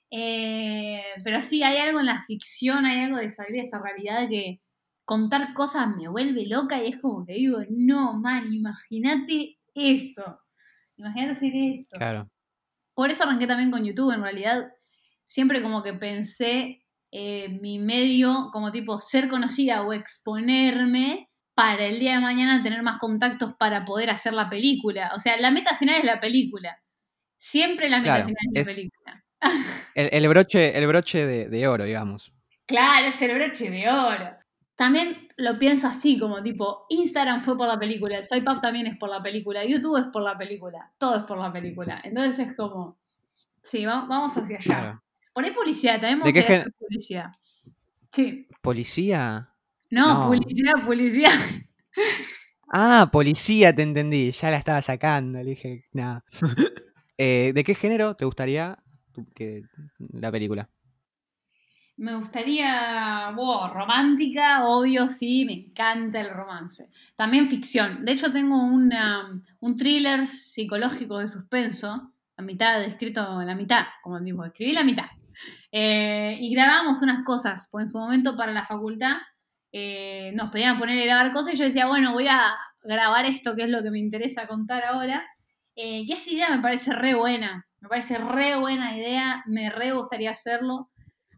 [0.10, 4.28] Eh, pero sí, hay algo en la ficción, hay algo de salir de esta realidad
[4.30, 4.62] que
[5.06, 10.42] contar cosas me vuelve loca y es como que digo, no, man, imagínate esto.
[10.98, 11.98] Imagínate hacer esto.
[11.98, 12.30] Claro.
[12.94, 14.72] Por eso arranqué también con YouTube, en realidad.
[15.24, 22.00] Siempre como que pensé eh, mi medio como tipo ser conocida o exponerme para el
[22.00, 25.12] día de mañana tener más contactos para poder hacer la película.
[25.16, 26.78] O sea, la meta final es la película.
[27.38, 29.24] Siempre la meta Claro, final es la película.
[29.96, 32.32] El, el broche, el broche de, de oro, digamos.
[32.66, 34.36] Claro, es el broche de oro.
[34.76, 38.86] También lo pienso así, como tipo, Instagram fue por la película, el Swipe Up también
[38.86, 42.00] es por la película, YouTube es por la película, todo es por la película.
[42.04, 43.00] Entonces es como,
[43.64, 44.64] sí, va- vamos hacia allá.
[44.66, 45.04] Claro.
[45.38, 47.32] Por ahí publicidad, también me ¿De qué gustaría gen- hacer publicidad.
[48.12, 48.48] Sí.
[48.60, 49.50] ¿Policía?
[49.92, 50.26] No, No.
[50.28, 51.32] publicidad, publicidad.
[52.74, 54.32] Ah, policía, te entendí.
[54.32, 55.38] Ya la estaba sacando.
[55.38, 56.24] Le dije, nada.
[57.20, 58.78] Eh, ¿De qué género te gustaría
[59.36, 59.62] que,
[60.14, 60.70] la película?
[61.98, 66.86] Me gustaría, wow, romántica, obvio, sí, me encanta el romance.
[67.16, 68.06] También ficción.
[68.06, 74.20] De hecho, tengo una- un thriller psicológico de suspenso, la mitad, escrito la mitad, como
[74.20, 75.06] digo, escribí la mitad.
[75.72, 79.18] Eh, y grabamos unas cosas, pues en su momento para la facultad
[79.72, 83.56] eh, nos pedían poner a grabar cosas y yo decía, bueno, voy a grabar esto
[83.56, 85.26] que es lo que me interesa contar ahora.
[85.76, 89.92] Eh, y esa idea me parece re buena, me parece re buena idea, me re
[89.92, 90.90] gustaría hacerlo.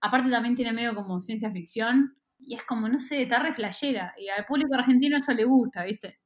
[0.02, 4.14] Aparte también tiene medio como ciencia ficción y es como, no sé, está re flashera.
[4.18, 6.20] Y al público argentino eso le gusta, ¿viste?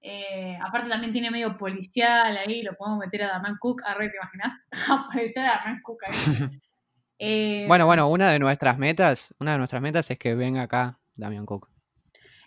[0.00, 4.08] Eh, aparte también tiene medio policial ahí, lo podemos meter a Daman Cook, a re,
[4.10, 4.60] ¿te imaginas?
[4.90, 6.12] Aparecer a Daman Cook ahí.
[7.18, 10.98] Eh, Bueno, bueno, una de nuestras metas, una de nuestras metas es que venga acá
[11.14, 11.68] Damian Cook.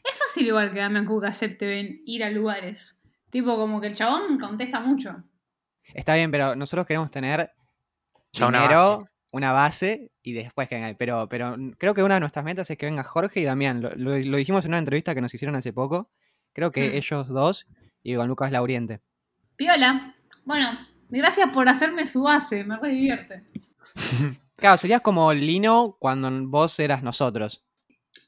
[0.04, 3.04] Es fácil igual que Daman Cook acepte ir a lugares.
[3.30, 5.24] Tipo, como que el chabón contesta mucho.
[5.94, 7.52] Está bien, pero nosotros queremos tener
[8.32, 9.12] Ya una primero base.
[9.32, 10.96] una base y después que venga.
[10.98, 13.82] Pero, pero creo que una de nuestras metas es que venga Jorge y Damián.
[13.82, 16.10] Lo, lo- lo dijimos en una entrevista que nos hicieron hace poco.
[16.54, 16.94] Creo que Hmm.
[16.96, 17.68] ellos dos
[18.04, 19.02] y con Lucas Lauriente.
[19.56, 20.16] Piola.
[20.46, 20.70] Bueno,
[21.10, 23.44] gracias por hacerme su base, me re divierte.
[24.60, 27.64] Claro, serías como Lino cuando vos eras nosotros.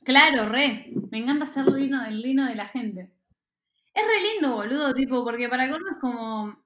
[0.04, 0.92] Claro, re.
[1.12, 3.14] Me encanta ser lino del lino de la gente.
[3.94, 6.58] Es re lindo, boludo, tipo, porque para colmo es como.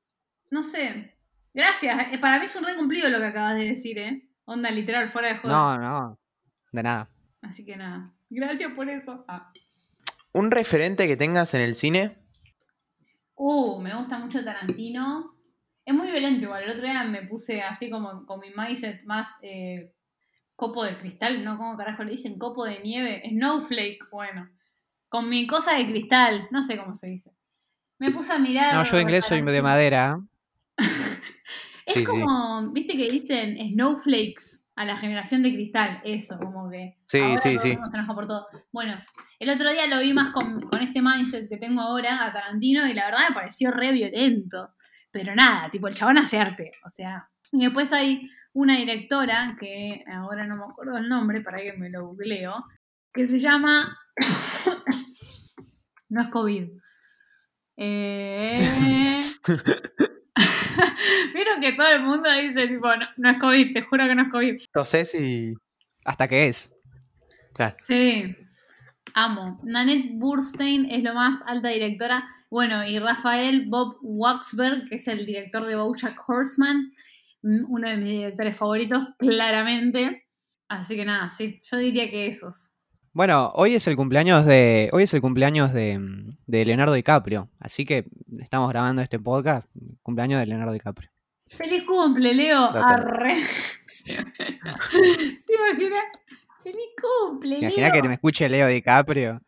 [0.52, 1.18] No sé.
[1.54, 2.14] Gracias.
[2.14, 4.30] eh, Para mí es un re cumplido lo que acabas de decir, ¿eh?
[4.46, 5.54] Onda literal, fuera de joda.
[5.54, 6.20] No, no.
[6.72, 7.10] De nada.
[7.42, 8.14] Así que nada.
[8.30, 9.26] Gracias por eso.
[9.28, 9.52] Ah.
[10.34, 12.18] ¿Un referente que tengas en el cine?
[13.36, 15.35] Uh, me gusta mucho Tarantino.
[15.86, 16.64] Es muy violento igual.
[16.64, 19.94] El otro día me puse así como con mi mindset más eh,
[20.56, 21.58] copo de cristal, ¿no?
[21.58, 22.40] ¿Cómo carajo le dicen?
[22.40, 23.22] Copo de nieve.
[23.30, 24.50] Snowflake, bueno.
[25.10, 26.48] Con mi cosa de cristal.
[26.52, 27.32] No sé cómo se dice.
[28.00, 28.74] Me puse a mirar.
[28.74, 30.20] No, yo de inglés soy de madera.
[31.86, 32.06] Es Sí, sí.
[32.06, 36.98] como, viste que dicen snowflakes a la generación de cristal, eso, como que.
[37.06, 37.78] Sí, ahora sí, sí.
[37.92, 38.48] se enoja por todo.
[38.72, 38.98] Bueno,
[39.38, 42.88] el otro día lo vi más con, con este mindset que tengo ahora a Tarantino
[42.88, 44.74] y la verdad me pareció re violento.
[45.16, 47.30] Pero nada, tipo, el chabón hace arte, o sea.
[47.54, 51.90] Y después hay una directora, que ahora no me acuerdo el nombre, para que me
[51.90, 52.66] lo googleo,
[53.14, 53.98] que se llama...
[56.10, 56.70] no es COVID.
[57.78, 59.24] Eh...
[61.34, 64.24] Vieron que todo el mundo dice, tipo, no, no es COVID, te juro que no
[64.24, 64.64] es COVID.
[64.66, 65.54] Entonces, y.
[66.04, 66.74] Hasta que es.
[67.54, 67.78] Claro.
[67.82, 68.36] Sí,
[69.14, 69.62] amo.
[69.64, 72.28] Nanette Burstein es lo más alta directora.
[72.56, 76.94] Bueno, y Rafael Bob Waxberg, que es el director de Bojack Horseman,
[77.42, 80.26] mm, uno de mis directores favoritos, claramente.
[80.70, 82.74] Así que nada, sí, yo diría que esos.
[83.12, 84.90] Bueno, hoy es el cumpleaños de.
[84.94, 86.00] Hoy es el cumpleaños de,
[86.48, 87.50] de Leonardo DiCaprio.
[87.60, 88.06] Así que
[88.40, 89.76] estamos grabando este podcast.
[90.02, 91.10] Cumpleaños de Leonardo DiCaprio.
[91.48, 92.70] ¡Feliz cumple, Leo!
[92.72, 93.36] Arre.
[94.06, 96.06] ¿Te imaginas?
[96.64, 98.02] ¡Feliz cumple, ¿Te imaginas Leo!
[98.02, 99.42] que me escuche Leo DiCaprio?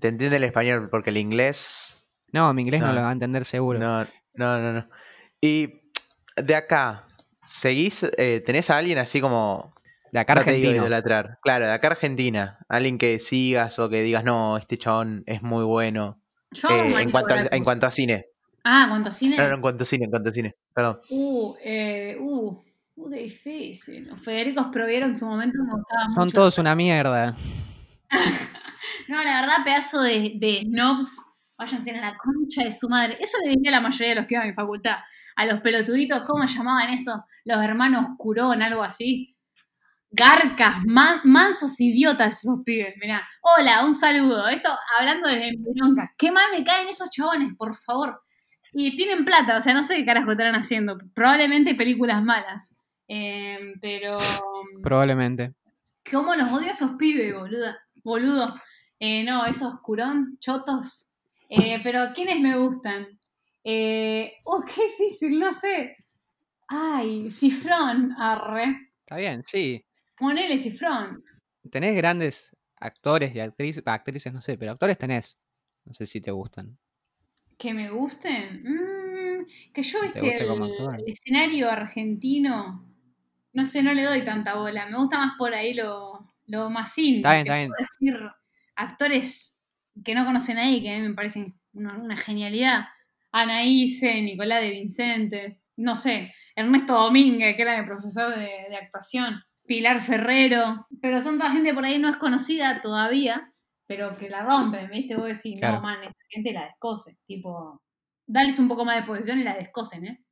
[0.00, 2.01] Te entiende el español porque el inglés.
[2.32, 2.92] No, mi inglés no, No.
[2.94, 3.78] lo va a entender seguro.
[3.78, 4.04] No,
[4.34, 4.88] no, no, no.
[5.40, 5.82] Y
[6.36, 7.06] de acá,
[7.44, 8.04] ¿seguís?
[8.16, 9.74] eh, ¿Tenés a alguien así como.
[10.12, 10.72] De acá no argentino.
[10.72, 11.38] idolatrar.
[11.42, 12.58] Claro, de acá Argentina.
[12.68, 16.18] Alguien que sigas o que digas, no, este chabón es muy bueno.
[16.50, 17.56] Yo Eh, a en, cuanto al- Braco.
[17.56, 18.26] en cuanto a cine.
[18.64, 19.36] Ah, ¿cuánto cine?
[19.38, 20.54] No, no, en cuanto a cine, en cuanto a cine.
[20.74, 21.00] Perdón.
[21.08, 22.62] Uh, eh, uh,
[22.96, 24.10] uh, qué difícil.
[24.18, 26.20] Federico Sproviero en su momento me gustaba mucho.
[26.20, 27.34] Son todos una mierda.
[29.08, 31.16] No, la verdad, pedazo de, de snobs.
[31.62, 33.16] Váyanse a la concha de su madre.
[33.20, 34.96] Eso le diría a la mayoría de los que iban a mi facultad.
[35.36, 37.24] A los pelotuditos, ¿cómo llamaban eso?
[37.44, 39.36] Los hermanos Curón, algo así.
[40.10, 43.26] Garcas, man- mansos idiotas esos pibes, mirá.
[43.42, 44.46] Hola, un saludo.
[44.48, 46.12] Esto hablando desde mi bronca.
[46.18, 48.22] Qué mal me caen esos chabones, por favor.
[48.72, 50.98] Y tienen plata, o sea, no sé qué carajo estarán haciendo.
[51.14, 52.76] Probablemente películas malas.
[53.08, 54.18] Eh, pero.
[54.82, 55.54] Probablemente.
[56.10, 57.78] ¿Cómo los odio a esos pibes, boluda?
[58.02, 58.54] Boludo.
[58.98, 61.11] Eh, no, esos curón, chotos.
[61.54, 63.18] Eh, pero ¿quiénes me gustan?
[63.62, 65.98] Eh, oh, qué difícil, no sé.
[66.66, 68.92] Ay, Cifrón, arre.
[69.00, 69.84] Está bien, sí.
[70.16, 71.22] Ponele Cifrón.
[71.70, 73.82] Tenés grandes actores y actrices.
[73.84, 75.38] Actrices, no sé, pero actores tenés.
[75.84, 76.78] No sé si te gustan.
[77.58, 78.62] Que me gusten.
[78.64, 82.88] Mm, que yo, viste, el, escenario argentino.
[83.52, 84.86] No sé, no le doy tanta bola.
[84.86, 87.18] Me gusta más por ahí lo, lo más indie.
[87.18, 87.68] Está bien, está bien.
[87.68, 88.30] puedo decir
[88.74, 89.61] actores
[90.04, 92.84] que no conocen a nadie que a mí me parecen una, una genialidad.
[93.32, 99.42] Anaíse, Nicolás de Vincente, no sé, Ernesto Domínguez, que era mi profesor de, de actuación,
[99.66, 103.52] Pilar Ferrero, pero son toda gente por ahí no es conocida todavía,
[103.86, 105.16] pero que la rompen, ¿viste?
[105.16, 105.76] Vos decís, Claro.
[105.76, 107.82] no, man, esta gente la descose, tipo,
[108.26, 110.24] dales un poco más de posición y la descosen, ¿eh?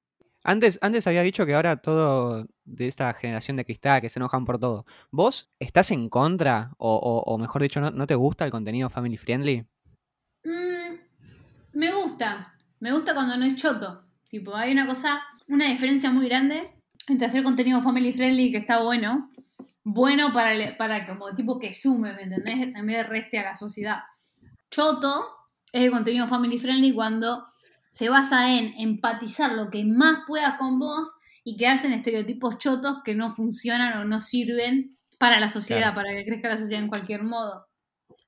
[0.43, 4.45] Antes, antes había dicho que ahora todo de esta generación de cristal que se enojan
[4.47, 4.87] por todo.
[5.11, 6.73] ¿Vos estás en contra?
[6.79, 9.67] O, o- mejor dicho, ¿no, ¿no te gusta el contenido family friendly?
[10.45, 10.97] Mm,
[11.75, 12.55] me gusta.
[12.81, 14.05] Me gusta cuando no es choto.
[14.31, 16.73] Tipo, hay una cosa, una diferencia muy grande
[17.09, 19.31] entre hacer contenido family friendly que está bueno.
[19.85, 22.75] Bueno para, el- para como tipo que sume, ¿me entendés?
[22.75, 23.99] En vez de reste a la sociedad.
[24.71, 25.27] Choto
[25.73, 27.47] es el contenido family friendly cuando
[27.91, 33.03] se basa en empatizar lo que más puedas con vos y quedarse en estereotipos chotos
[33.05, 35.97] que no funcionan o no sirven para la sociedad, Claro.
[35.97, 37.67] para que crezca la sociedad en cualquier modo.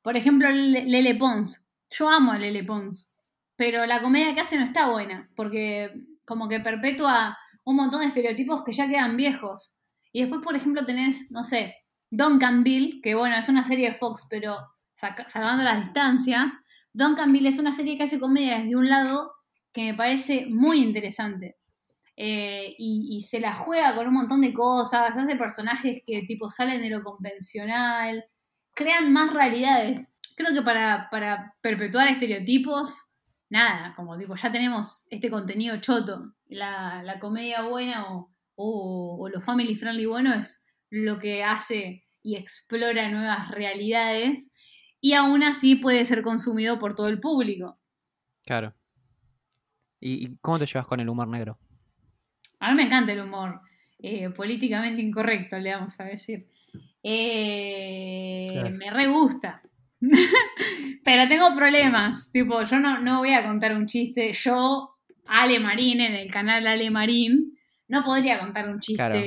[0.03, 1.67] Por ejemplo, Lele Pons.
[1.91, 3.15] Yo amo a Lele Pons,
[3.57, 5.91] pero la comedia que hace no está buena, porque
[6.27, 9.79] como que perpetúa un montón de estereotipos que ya quedan viejos.
[10.13, 11.77] Y después, por ejemplo, tenés, no sé,
[12.11, 14.57] Duncan Bill, que bueno, es una serie de Fox, pero
[14.93, 16.65] saca- salvando las distancias.
[16.93, 19.33] Duncan Bill es una serie que hace comedia desde un lado
[19.73, 21.57] que me parece muy interesante.
[22.16, 26.51] Eh, y, y se la juega con un montón de cosas, hace personajes que tipo
[26.51, 28.25] salen de lo convencional,
[28.75, 30.18] crean más realidades.
[30.37, 33.16] Creo que para, para perpetuar estereotipos,
[33.49, 36.35] nada, como tipo, ya tenemos este contenido choto.
[36.47, 42.07] La, la comedia buena o, o, o lo family friendly bueno es lo que hace
[42.23, 44.55] y explora nuevas realidades
[45.01, 47.81] y aún así puede ser consumido por todo el público.
[48.45, 48.75] Claro.
[50.03, 51.59] ¿Y, y cómo te llevas con el humor negro?
[52.61, 53.61] A mí me encanta el humor
[53.98, 56.46] eh, políticamente incorrecto, le vamos a decir.
[57.03, 58.70] Eh, Claro.
[58.76, 59.62] Me re gusta.
[61.05, 62.30] Pero tengo problemas.
[62.32, 64.32] Tipo, yo no, no voy a contar un chiste.
[64.32, 64.96] Yo,
[65.28, 67.57] Ale Marín, en el canal Ale Marín,
[67.88, 69.20] no podría contar un chiste Claro.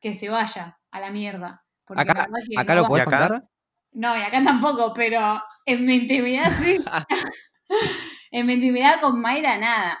[0.00, 1.64] que se vaya a la mierda.
[1.86, 2.88] Porque Acá, la verdad que acá no lo va.
[2.88, 3.18] podés ¿Y acá?
[3.28, 3.48] contar.
[3.92, 6.78] No, y acá tampoco, pero en mi intimidad sí.
[8.30, 9.98] en mi intimidad con Mayra, nada.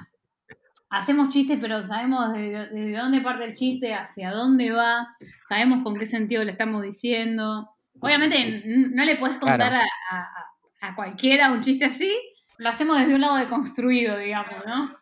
[0.88, 5.96] Hacemos chistes, pero sabemos de, de dónde parte el chiste, hacia dónde va, sabemos con
[5.96, 7.70] qué sentido le estamos diciendo.
[8.00, 9.76] Obviamente no le puedes contar Claro.
[10.10, 12.10] a, a- a cualquiera un chiste así,
[12.58, 14.96] lo hacemos desde un lado deconstruido, digamos, ¿no?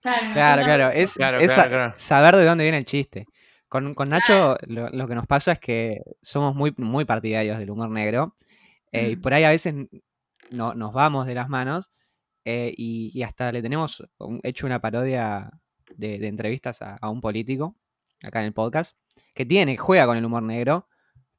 [0.00, 0.90] Claro, Claro.
[0.90, 1.94] Es, Claro, es claro, sa- claro.
[1.96, 3.26] saber de dónde viene el chiste.
[3.68, 7.70] Con, con Nacho lo, lo que nos pasa es que somos muy, muy partidarios del
[7.70, 8.36] humor negro.
[8.92, 9.20] eh, y Mm.
[9.20, 9.74] por ahí a veces
[10.50, 11.90] no, nos vamos de las manos.
[12.46, 15.50] Eh, y, y hasta le tenemos un- hecho una parodia
[15.94, 17.76] de, de entrevistas a, a un político
[18.22, 18.96] acá en el podcast.
[19.34, 20.88] Que tiene, juega con el humor negro.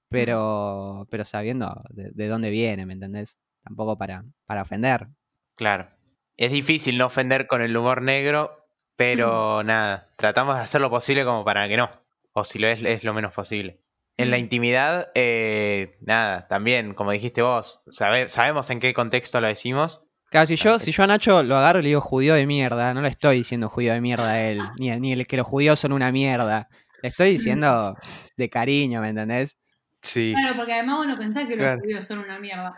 [0.10, 3.38] Pero, pero sabiendo de, de dónde viene, ¿me entendés?
[3.64, 5.08] Tampoco para, para ofender.
[5.56, 5.90] Claro.
[6.38, 11.26] Es difícil no ofender con el humor negro, pero nada, tratamos de hacer lo posible
[11.26, 11.90] como para que no.
[12.32, 13.82] O si lo es, es lo menos posible.
[14.16, 19.48] En la intimidad, eh, nada, también, como dijiste vos, sabe- sabemos en qué contexto lo
[19.48, 20.07] decimos.
[20.30, 22.94] Claro, si yo, si yo a Nacho lo agarro y le digo judío de mierda,
[22.94, 25.80] no le estoy diciendo judío de mierda a él, ni, ni el que los judíos
[25.80, 26.68] son una mierda.
[27.02, 27.96] Le estoy diciendo
[28.36, 29.58] de cariño, ¿me entendés?
[30.02, 30.34] Sí.
[30.36, 32.76] Claro, porque además vos no pensás que los judíos son una mierda.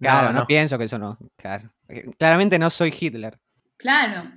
[0.00, 0.46] Claro, no, no.
[0.46, 1.18] pienso que eso no.
[1.36, 1.70] Claro.
[1.88, 3.38] Eh, Claramente no soy Hitler.
[3.76, 4.30] Claro.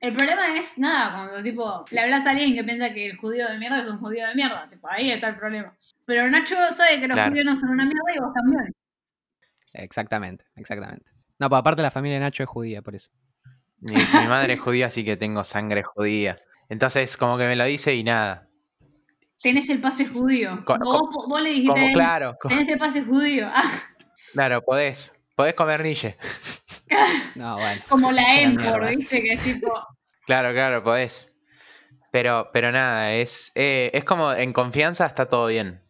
[0.00, 3.48] El problema es, nada, cuando tipo le hablas a alguien que piensa que el judío
[3.48, 4.68] de mierda es un judío de mierda.
[4.68, 5.74] Tipo, ahí está el problema.
[6.04, 7.30] Pero Nacho sabe que los Claro.
[7.30, 8.74] judíos no son una mierda y vos también.
[9.72, 11.06] Exactamente, exactamente.
[11.38, 13.10] No, pues aparte la familia de Nacho es judía, por eso.
[13.80, 16.40] Mi, mi madre es judía, así que tengo sangre judía.
[16.68, 18.48] Entonces, como que me lo dice y nada.
[19.42, 20.64] Tenés el pase judío.
[20.64, 23.48] Co- vos, vos le dijiste, a Como, él, claro, tenés el pase judío.
[23.54, 23.70] Ah,
[24.32, 25.14] claro, podés.
[25.34, 26.16] Podés comer niche.
[27.34, 27.82] No, bueno.
[27.88, 28.88] como la Empor.
[28.88, 29.22] ¿viste?
[29.22, 29.72] Que es tipo...
[30.26, 31.32] Claro, claro, podés.
[32.12, 35.82] Pero, pero nada, es, eh, es como en confianza está todo bien.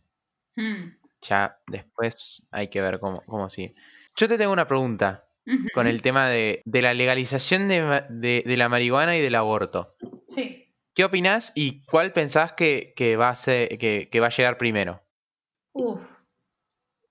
[0.56, 0.90] hmm,
[1.22, 3.74] Ya después hay que ver cómo, cómo sigue.
[4.16, 5.25] Yo te tengo una pregunta
[5.74, 9.94] con el tema de, de la legalización de, de- de la marihuana y del aborto.
[10.26, 10.74] Sí.
[10.94, 14.58] ¿Qué opinás y cuál pensás que, que va, a ser- que, que va a llegar
[14.58, 15.02] primero?
[15.72, 16.20] Uf.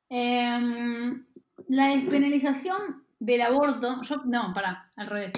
[0.09, 1.25] Em,
[1.69, 5.33] la despenalización del aborto, yo, no, pará, al revés.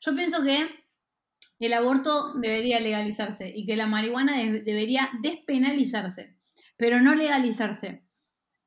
[0.00, 0.66] Yo pienso que
[1.58, 6.36] el aborto debería legalizarse y que la marihuana de- debería despenalizarse,
[6.76, 8.04] pero no legalizarse.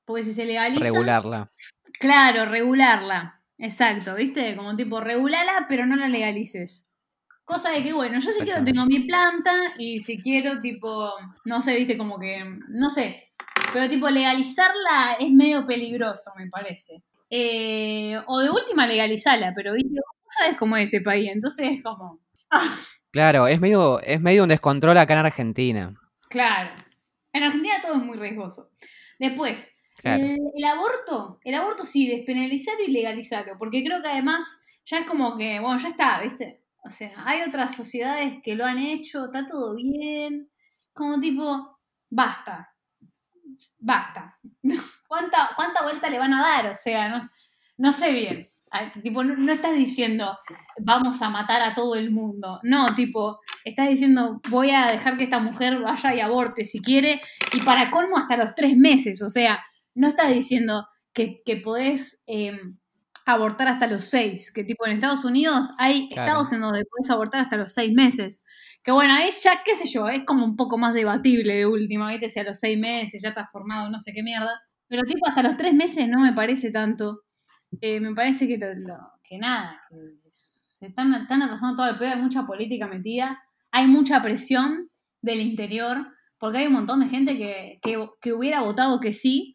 [0.06, 0.84] Porque si se legaliza...
[0.84, 1.52] Regularla.
[2.00, 3.43] Claro, regularla.
[3.58, 4.56] Exacto, ¿viste?
[4.56, 6.98] Como tipo, regulala, pero no la legalices.
[7.46, 11.12] Cosa de que, bueno, yo si quiero tengo mi planta y si quiero, tipo,
[11.46, 11.98] no sé, ¿viste?
[11.98, 13.32] Como que, no sé.
[13.74, 17.04] Pero, tipo, legalizarla es medio peligroso, me parece.
[17.30, 19.90] Eh, o de última, legalizarla, pero, ¿viste?
[19.90, 22.20] Vos sabes cómo es este país, entonces es como,
[23.12, 25.94] Claro, es medio, es medio un descontrol acá en Argentina.
[26.30, 26.72] claro.
[27.36, 28.70] En Argentina todo es muy riesgoso.
[29.18, 30.22] Después, Claro.
[30.22, 35.38] El, aborto, el aborto sí, despenalizarlo y legalizarlo, porque creo que además ya es como
[35.38, 36.62] que, bueno, ya está, ¿viste?
[36.84, 40.52] O sea, hay otras sociedades que lo han hecho, está todo bien,
[40.92, 41.80] como tipo,
[42.10, 42.76] basta,
[43.80, 44.38] basta.
[45.08, 46.70] ¿Cuánta, cuánta vuelta le van a dar?
[46.70, 47.18] O sea, no,
[47.78, 48.50] no sé bien.
[49.04, 50.38] Tipo, no, no estás diciendo,
[50.80, 52.60] vamos a matar a todo el mundo.
[52.64, 57.22] No, tipo, estás diciendo, voy a dejar que esta mujer vaya y aborte si quiere,
[57.54, 59.22] y para colmo hasta los tres meses.
[59.22, 59.64] O sea,
[59.96, 62.60] no estás diciendo que, que podés eh,
[63.26, 66.28] abortar hasta los seis, que tipo en Estados Unidos hay Claro.
[66.28, 68.44] estados en donde podés abortar hasta los seis meses.
[68.84, 72.10] Que bueno, es ya, qué sé yo, es como un poco más debatible de última,
[72.12, 72.30] ¿viste?
[72.30, 74.62] Si a los seis meses ya estás formado, no sé qué mierda.
[74.90, 77.22] Pero tipo hasta los tres meses no me parece tanto.
[77.82, 81.98] Eh, me parece que, lo- lo- que nada, que se están, están atrasando todo el
[81.98, 83.42] pedo, hay mucha política metida,
[83.72, 84.90] hay mucha presión
[85.22, 89.53] del interior, porque hay un montón de gente que, que, que hubiera votado que sí,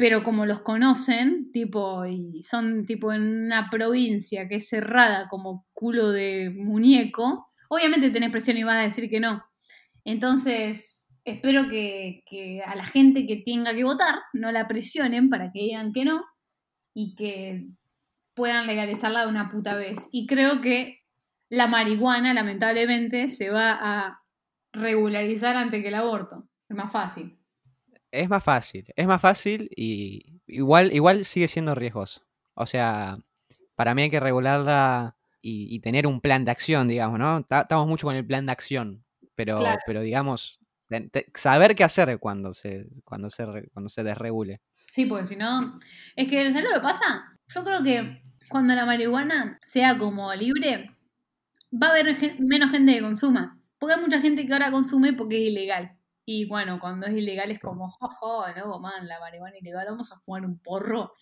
[0.00, 5.66] pero como los conocen, tipo, y son tipo en una provincia que es cerrada como
[5.74, 9.44] culo de muñeco, obviamente tenés presión y vas a decir que no.
[10.06, 15.52] Entonces, espero que, que a la gente que tenga que votar no la presionen para
[15.52, 16.24] que digan que no
[16.94, 17.66] y que
[18.32, 20.08] puedan legalizarla de una puta vez.
[20.12, 21.00] Y creo que
[21.50, 24.22] la marihuana, lamentablemente, se va a
[24.72, 26.48] regularizar antes que el aborto.
[26.70, 27.39] Es más fácil.
[28.12, 32.22] Es más fácil, es más fácil y igual, igual sigue siendo riesgoso.
[32.54, 33.18] O sea,
[33.76, 37.44] para mí hay que regularla y, y tener un plan de acción, digamos, ¿no?
[37.44, 39.04] Ta- Estamos mucho con el plan de acción,
[39.36, 39.78] pero, Claro.
[39.86, 40.58] pero digamos,
[41.34, 44.60] saber qué hacer cuando se, cuando se, cuando se desregule.
[44.92, 45.78] Sí, porque si no.
[46.16, 47.38] Es que, ¿sabes lo que pasa?
[47.48, 50.90] Yo creo que cuando la marihuana sea como libre,
[51.72, 53.56] va a haber menos gente que consuma.
[53.78, 55.96] Porque hay mucha gente que ahora consume porque es ilegal.
[56.32, 60.16] Y bueno, cuando es ilegal es como, jojo, no, man, la marihuana ilegal, vamos a
[60.20, 61.12] fumar un porro.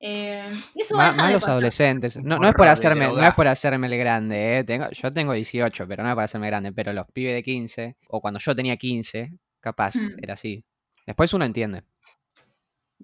[0.00, 2.16] Eh, y eso Más los adolescentes.
[2.16, 4.64] No, no es por hacerme, no es por hacerme el grande, ¿eh?
[4.64, 6.72] Tengo, yo tengo 18, pero no es para hacerme grande.
[6.72, 10.16] Pero los pibes de 15, o cuando yo tenía 15, capaz, Mm.
[10.20, 10.64] era así.
[11.06, 11.84] Después uno entiende.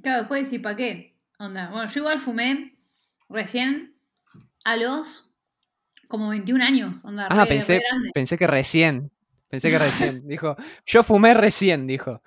[0.03, 1.17] Claro, después decir, ¿para qué?
[1.39, 1.71] Onda.
[1.71, 2.77] Bueno, yo igual fumé
[3.29, 3.95] recién
[4.65, 5.31] a los
[6.09, 7.05] como 21 años.
[7.05, 9.13] Onda, Ah, re- pensé, re pensé que recién.
[9.51, 10.27] Pensé que recién.
[10.29, 12.23] Dijo, yo fumé recién, dijo.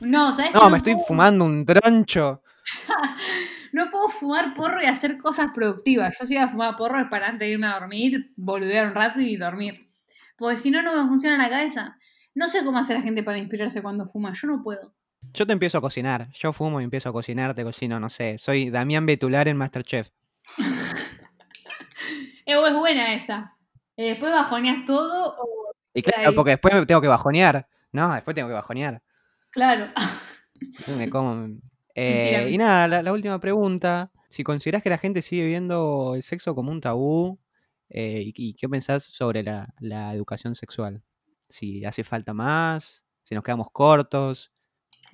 [0.00, 0.58] No, ¿sabes qué?
[0.58, 2.42] No, me estoy fumando un troncho.
[3.72, 6.16] No puedo fumar porro y hacer cosas productivas.
[6.18, 8.94] Yo si voy a fumar porro es para antes de irme a dormir, boludear un
[8.94, 9.90] rato y dormir.
[10.38, 11.98] Porque si no, no me funciona la cabeza.
[12.34, 14.32] No sé cómo hace la gente para inspirarse cuando fuma.
[14.32, 14.94] Yo no puedo.
[15.34, 16.32] Yo te empiezo a cocinar.
[16.32, 18.38] Yo fumo y empiezo a cocinar, te cocino, no sé.
[18.38, 20.08] Soy Damián Betular en Masterchef.
[22.48, 23.55] Eh, es buena esa.
[23.96, 25.72] Eh, después bajoneas todo o...
[25.94, 27.66] Y claro, porque después me tengo que bajonear.
[27.92, 29.02] No, después tengo que bajonear.
[29.50, 29.92] Claro.
[30.96, 31.58] Me como.
[31.98, 34.12] Eh, y nada, la, la última pregunta.
[34.28, 37.38] Si considerás que la gente sigue viendo el sexo como un tabú,
[37.88, 41.02] eh, y, y qué pensás sobre la, la educación sexual?
[41.48, 44.52] Si hace falta más, si nos quedamos cortos.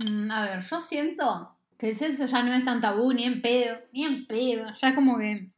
[0.00, 3.42] Mm, A ver, yo siento que el sexo ya no es tan tabú, ni en
[3.42, 4.66] pedo, ni en pedo.
[4.74, 5.52] Ya es como que,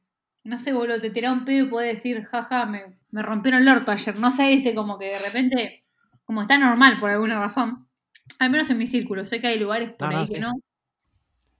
[0.44, 3.68] no sé, boludo, te tirás un pedo y podés decir, jaja, me, me rompieron el
[3.68, 4.16] orto ayer.
[4.16, 5.84] No sé, viste, como que de repente,
[6.24, 7.88] como está normal por alguna razón.
[8.38, 10.40] Al menos en mi círculo, sé que hay lugares por No, no, ahí que sí.
[10.40, 10.52] no.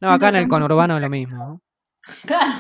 [0.01, 1.37] No, acá en el conurbano es lo mismo.
[1.37, 1.62] ¿no?
[2.26, 2.55] Claro.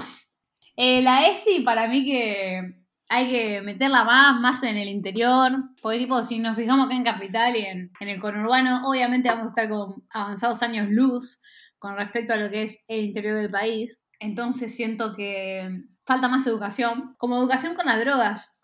[0.76, 5.52] Eh, la ESI para mí que hay que meterla más, más en el interior.
[5.82, 9.44] Porque tipo, si nos fijamos acá en Capital y en, en el conurbano, obviamente vamos
[9.44, 11.42] a estar con avanzados años luz
[11.78, 14.06] con respecto a lo que es el interior del país.
[14.18, 17.14] Entonces siento que falta más educación.
[17.18, 18.58] Como educación con las drogas.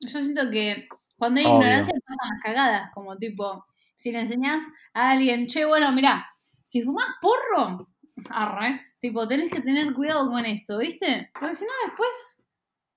[0.00, 1.56] Yo siento que cuando hay Obvio.
[1.56, 2.90] ignorancia pasan las cagadas.
[2.94, 3.64] Como tipo,
[3.94, 6.26] si le enseñás a alguien, che, bueno, mirá,
[6.62, 7.88] si fumás porro,
[8.30, 11.30] arre, tipo, tenés que tener cuidado con esto, ¿viste?
[11.38, 12.40] Porque si no, después.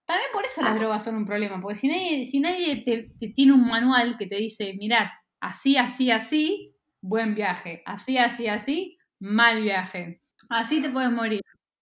[0.05, 1.59] También por eso las drogas son un problema.
[1.59, 5.75] Porque si nadie, si nadie te, te tiene un manual que te dice, mirá, así,
[5.75, 7.83] así, así, buen viaje.
[7.85, 10.21] Así, así, así, mal viaje.
[10.49, 11.41] Así te puedes morir.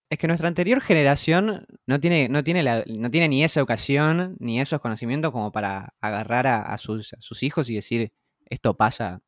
[0.10, 4.36] Es que nuestra anterior generación no tiene, no tiene, la- no tiene ni esa educación
[4.40, 8.14] ni esos conocimientos como para agarrar a, a sus, a sus hijos y decir
[8.50, 9.22] esto pasa,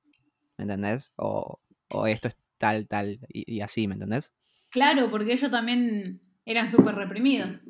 [0.57, 1.11] ¿me entendés?
[1.15, 1.59] O,
[1.89, 4.32] o esto es tal, tal, y, y así, ¿me entendés?
[4.69, 7.61] Claro, porque ellos también eran súper reprimidos.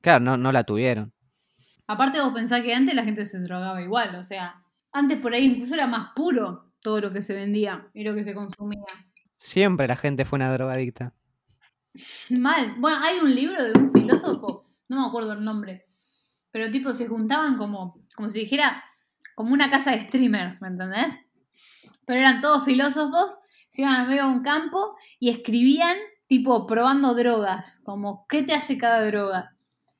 [0.00, 1.12] Claro, no, no la tuvieron.
[1.86, 5.44] Aparte vos pensás que antes la gente se drogaba igual, o sea, antes por ahí
[5.46, 8.82] incluso era más puro todo lo que se vendía y lo que se consumía.
[9.36, 11.14] Siempre la gente fue una drogadicta.
[12.30, 12.74] Mal.
[12.78, 15.84] Bueno, hay un libro de un filósofo, no me acuerdo el nombre,
[16.50, 18.84] pero tipo se juntaban como, como si dijera,
[19.34, 21.18] como una casa de streamers, ¿me entendés?
[22.06, 27.14] Pero eran todos filósofos, se iban a medio de un campo y escribían tipo probando
[27.14, 29.54] drogas, como qué te hace cada droga.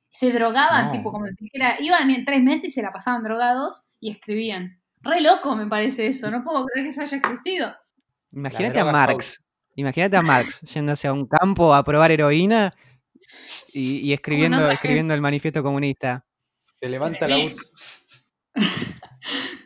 [0.09, 0.91] Se drogaban, No.
[0.91, 4.81] tipo como si dijera, iban en tres meses y se la pasaban drogados y escribían.
[5.01, 7.73] Re loco me parece eso, no puedo creer que eso haya existido.
[8.31, 9.39] Imagínate a Marx.
[9.79, 12.75] Imagínate a Marx yéndose a un campo a probar heroína
[13.71, 16.25] y, y escribiendo, el manifiesto comunista.
[16.81, 17.37] Se levanta la.
[17.37, 17.73] URSS.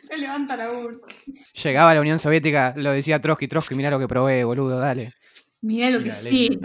[0.00, 1.06] Se levanta la URSS.
[1.64, 5.14] Llegaba a la Unión Soviética, lo decía Trotsky, Trotsky, mirá lo que probé, boludo, dale.
[5.62, 6.60] Mirá lo que sí.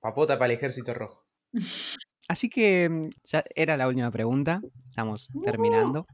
[0.00, 1.24] Papota para el ejército rojo.
[2.28, 4.62] Así que mm, ya era la última pregunta.
[4.88, 6.06] Estamos terminando.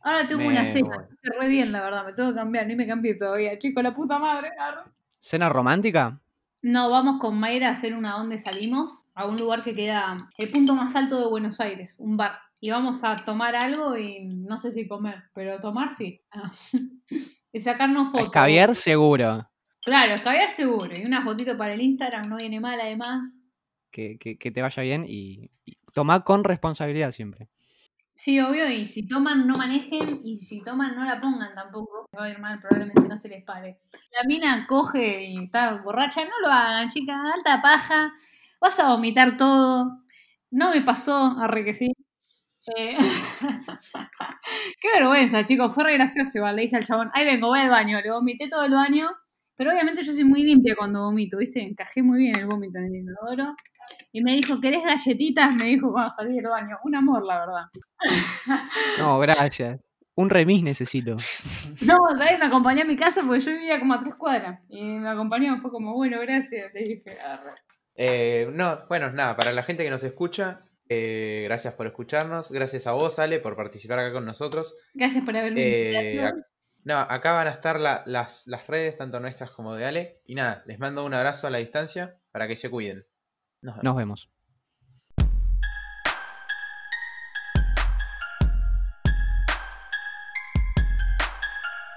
[0.00, 1.06] Ahora tengo Me- una cena.
[1.12, 2.06] Estoy re bien, la verdad.
[2.06, 2.66] Me tengo que cambiar.
[2.66, 3.56] Ni me cambié todavía.
[3.56, 4.50] Chico, la puta madre.
[4.58, 4.90] arre.
[5.22, 6.20] ¿Cena romántica?
[6.62, 9.04] No, vamos con Mayra a hacer una donde salimos.
[9.14, 11.94] A un lugar que queda el punto más alto de Buenos Aires.
[12.00, 12.38] Un bar.
[12.60, 15.22] Y vamos a tomar algo y no sé si comer.
[15.34, 16.20] Pero tomar sí.
[17.54, 18.26] Y sacarnos fotos.
[18.26, 19.48] Escabiar seguro.
[19.82, 20.90] Claro, escabiar seguro.
[20.98, 22.28] Y una fotito para el Instagram.
[22.28, 23.42] No viene mal además.
[23.90, 27.48] Que, que- que te vaya bien y, y toma con responsabilidad siempre.
[28.22, 32.06] Sí, obvio, y si toman no manejen y si toman no la pongan tampoco.
[32.16, 33.80] Va a ir mal, probablemente no se les pare.
[34.12, 38.12] La mina coge y está borracha, no lo hagan, chica, alta paja,
[38.60, 40.04] vas a vomitar todo.
[40.52, 41.92] No me pasó, arre que sí.
[42.76, 42.96] Eh,
[44.80, 47.70] Qué vergüenza, chicos, fue re gracioso igual, le dije al chabón, ahí vengo, voy al
[47.70, 49.08] baño, le vomité todo el baño,
[49.56, 51.60] pero obviamente yo soy muy limpia cuando vomito, ¿viste?
[51.60, 53.56] Encajé muy bien el vómito en el inodoro.
[54.12, 55.54] Y me dijo, ¿querés galletitas?
[55.54, 56.76] Me dijo cuando salí del baño.
[56.84, 57.64] Un amor, la verdad.
[58.98, 59.80] No, gracias.
[60.14, 61.16] Un remis necesito.
[61.86, 62.38] No, ¿sabes?
[62.38, 64.60] Me acompañó a mi casa porque yo vivía como a tres cuadras.
[64.68, 66.72] Y me acompañó, fue como, bueno, gracias.
[66.74, 67.52] Le dije, arre.
[67.96, 72.50] Eh, no, bueno, nada, para la gente que nos escucha, eh, gracias por escucharnos.
[72.50, 74.76] Gracias a vos, Ale, por participar acá con nosotros.
[74.94, 76.42] Gracias por haberme Eh, invitado.
[76.84, 80.20] no, acá van a estar la- las, las redes, tanto nuestras como de Ale.
[80.26, 83.04] Y nada, les mando un abrazo a la distancia para que se cuiden.
[83.62, 84.28] Nos vemos.